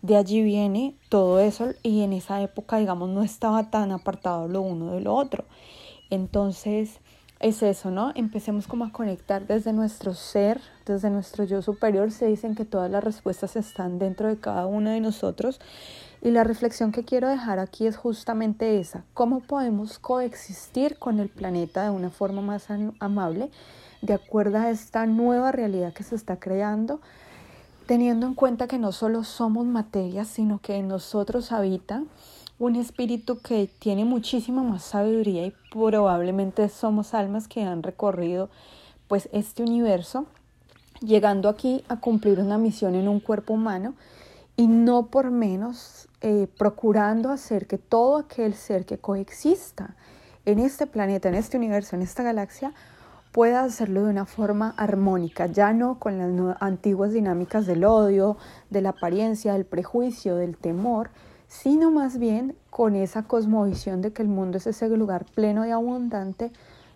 De 0.03 0.17
allí 0.17 0.43
viene 0.43 0.95
todo 1.09 1.41
eso 1.41 1.71
y 1.83 2.03
en 2.03 2.13
esa 2.13 2.41
época, 2.41 2.79
digamos, 2.79 3.09
no 3.09 3.23
estaba 3.23 3.71
tan 3.71 3.91
apartado 3.91 4.47
lo 4.47 4.63
uno 4.63 4.93
de 4.93 5.01
lo 5.01 5.15
otro. 5.15 5.45
Entonces, 6.11 7.01
es 7.41 7.63
eso, 7.63 7.91
¿no? 7.91 8.13
Empecemos 8.15 8.67
como 8.67 8.85
a 8.85 8.93
conectar 8.93 9.47
desde 9.47 9.73
nuestro 9.73 10.15
ser, 10.15 10.61
desde 10.87 11.11
nuestro 11.11 11.45
yo 11.45 11.63
superior. 11.63 12.11
Se 12.11 12.27
dicen 12.27 12.55
que 12.55 12.65
todas 12.65 12.91
las 12.91 13.05
respuestas 13.05 13.55
están 13.57 13.99
dentro 13.99 14.29
de 14.29 14.39
cada 14.39 14.67
uno 14.67 14.91
de 14.91 15.01
nosotros. 15.01 15.61
Y 16.21 16.33
la 16.33 16.43
reflexión 16.43 16.91
que 16.91 17.05
quiero 17.05 17.29
dejar 17.29 17.61
aquí 17.61 17.87
es 17.87 17.97
justamente 17.97 18.81
esa. 18.81 19.05
¿Cómo 19.15 19.41
podemos 19.41 20.01
coexistir 20.01 20.99
con 20.99 21.21
el 21.21 21.29
planeta 21.29 21.85
de 21.85 21.91
una 21.91 22.11
forma 22.11 22.43
más 22.43 22.67
amable, 22.99 23.51
de 24.03 24.15
acuerdo 24.15 24.59
a 24.59 24.71
esta 24.71 25.07
nueva 25.07 25.53
realidad 25.53 25.93
que 25.93 26.03
se 26.03 26.17
está 26.17 26.41
creando? 26.41 27.01
Teniendo 27.88 28.27
en 28.27 28.35
cuenta 28.35 28.68
que 28.68 28.79
no 28.79 28.92
solo 28.92 29.24
somos 29.24 29.64
materia, 29.64 30.27
sino 30.27 30.59
que 30.59 30.77
en 30.77 30.88
nosotros 30.88 31.53
habita 31.53 32.05
un 32.59 32.77
espíritu 32.77 33.38
que 33.38 33.70
tiene 33.79 34.05
muchísima 34.05 34.62
más 34.62 34.83
sabiduría 34.83 35.46
y 35.46 35.55
probablemente 35.72 36.68
somos 36.68 37.14
almas 37.14 37.48
que 37.48 37.62
han 37.62 37.83
recorrido 37.83 38.51
pues 39.09 39.31
este 39.33 39.62
universo, 39.62 40.27
llegando 41.01 41.48
aquí 41.48 41.83
a 41.88 41.98
cumplir 41.98 42.40
una 42.40 42.59
misión 42.59 42.94
en 42.94 43.09
un 43.09 43.20
cuerpo 43.20 43.55
humano 43.55 43.94
y 44.55 44.66
no 44.66 45.07
por 45.07 45.31
menos 45.31 46.09
eh, 46.20 46.46
procurando 46.59 47.31
hacer 47.31 47.66
que 47.66 47.79
todo 47.79 48.18
aquel 48.18 48.53
ser 48.53 48.85
que 48.85 48.98
coexista 48.98 49.96
en 50.44 50.59
este 50.59 50.87
planeta, 50.87 51.31
en 51.31 51.37
este 51.37 51.57
universo, 51.57 51.96
en 51.96 52.03
esta 52.03 52.22
galaxia, 52.22 52.74
pueda 53.38 53.62
hacerlo 53.62 54.03
de 54.03 54.11
una 54.11 54.24
forma 54.24 54.74
armónica, 54.77 55.46
ya 55.46 55.72
no 55.72 56.01
con 56.01 56.18
las 56.18 56.57
antiguas 56.61 57.12
dinámicas 57.12 57.66
del 57.66 57.85
odio, 57.85 58.37
de 58.68 58.83
la 58.83 58.88
apariencia, 58.88 59.53
del 59.53 59.64
prejuicio, 59.64 60.35
del 60.35 60.57
temor, 60.57 61.11
sino 61.46 61.92
más 61.92 62.18
bien 62.18 62.57
con 62.68 62.96
esa 62.96 63.22
cosmovisión 63.22 64.03
de 64.03 64.12
que 64.12 64.22
el 64.22 64.29
mundo 64.29 64.59
es 64.59 64.66
ese 64.66 64.88
lugar 64.88 65.24
pleno 65.37 65.64
y 65.64 65.70
abundante 65.70 66.51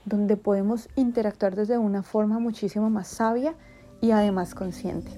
donde 0.05 0.37
podemos 0.37 0.89
interactuar 0.97 1.55
desde 1.55 1.79
una 1.79 2.03
forma 2.03 2.41
muchísimo 2.41 2.91
más 2.91 3.07
sabia 3.07 3.55
y 4.01 4.11
además 4.11 4.57
consciente. 4.57 5.13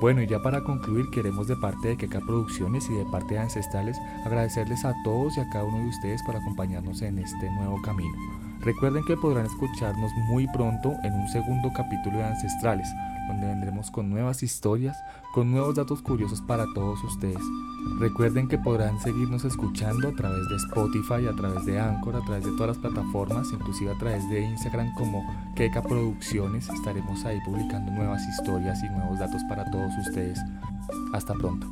Bueno, 0.00 0.22
y 0.22 0.26
ya 0.26 0.42
para 0.42 0.64
concluir, 0.64 1.06
queremos 1.14 1.46
de 1.46 1.54
parte 1.54 1.86
de 1.86 1.96
Keka 1.96 2.18
Producciones 2.26 2.90
y 2.90 2.94
de 2.94 3.04
parte 3.12 3.34
de 3.34 3.40
Ancestrales 3.42 3.96
agradecerles 4.26 4.84
a 4.84 4.92
todos 5.04 5.36
y 5.36 5.40
a 5.40 5.48
cada 5.50 5.62
uno 5.62 5.78
de 5.78 5.88
ustedes 5.90 6.20
por 6.24 6.34
acompañarnos 6.34 7.00
en 7.02 7.20
este 7.20 7.48
nuevo 7.48 7.80
camino. 7.80 8.47
Recuerden 8.68 9.02
que 9.02 9.16
podrán 9.16 9.46
escucharnos 9.46 10.12
muy 10.28 10.46
pronto 10.46 10.92
en 11.02 11.14
un 11.14 11.26
segundo 11.28 11.72
capítulo 11.72 12.18
de 12.18 12.24
Ancestrales, 12.24 12.86
donde 13.26 13.46
vendremos 13.46 13.90
con 13.90 14.10
nuevas 14.10 14.42
historias, 14.42 14.94
con 15.32 15.50
nuevos 15.50 15.74
datos 15.74 16.02
curiosos 16.02 16.42
para 16.42 16.66
todos 16.74 17.02
ustedes. 17.02 17.40
Recuerden 17.98 18.46
que 18.46 18.58
podrán 18.58 19.00
seguirnos 19.00 19.46
escuchando 19.46 20.08
a 20.08 20.12
través 20.12 20.46
de 20.50 20.56
Spotify, 20.56 21.26
a 21.26 21.34
través 21.34 21.64
de 21.64 21.80
Anchor, 21.80 22.16
a 22.16 22.24
través 22.26 22.44
de 22.44 22.50
todas 22.58 22.76
las 22.76 22.78
plataformas, 22.78 23.50
inclusive 23.54 23.90
a 23.90 23.98
través 23.98 24.28
de 24.28 24.42
Instagram 24.42 24.92
como 24.96 25.24
Keka 25.56 25.80
Producciones. 25.84 26.68
Estaremos 26.68 27.24
ahí 27.24 27.40
publicando 27.46 27.90
nuevas 27.90 28.20
historias 28.28 28.82
y 28.82 28.90
nuevos 28.90 29.18
datos 29.18 29.42
para 29.48 29.64
todos 29.70 29.96
ustedes. 29.96 30.38
Hasta 31.14 31.32
pronto. 31.32 31.66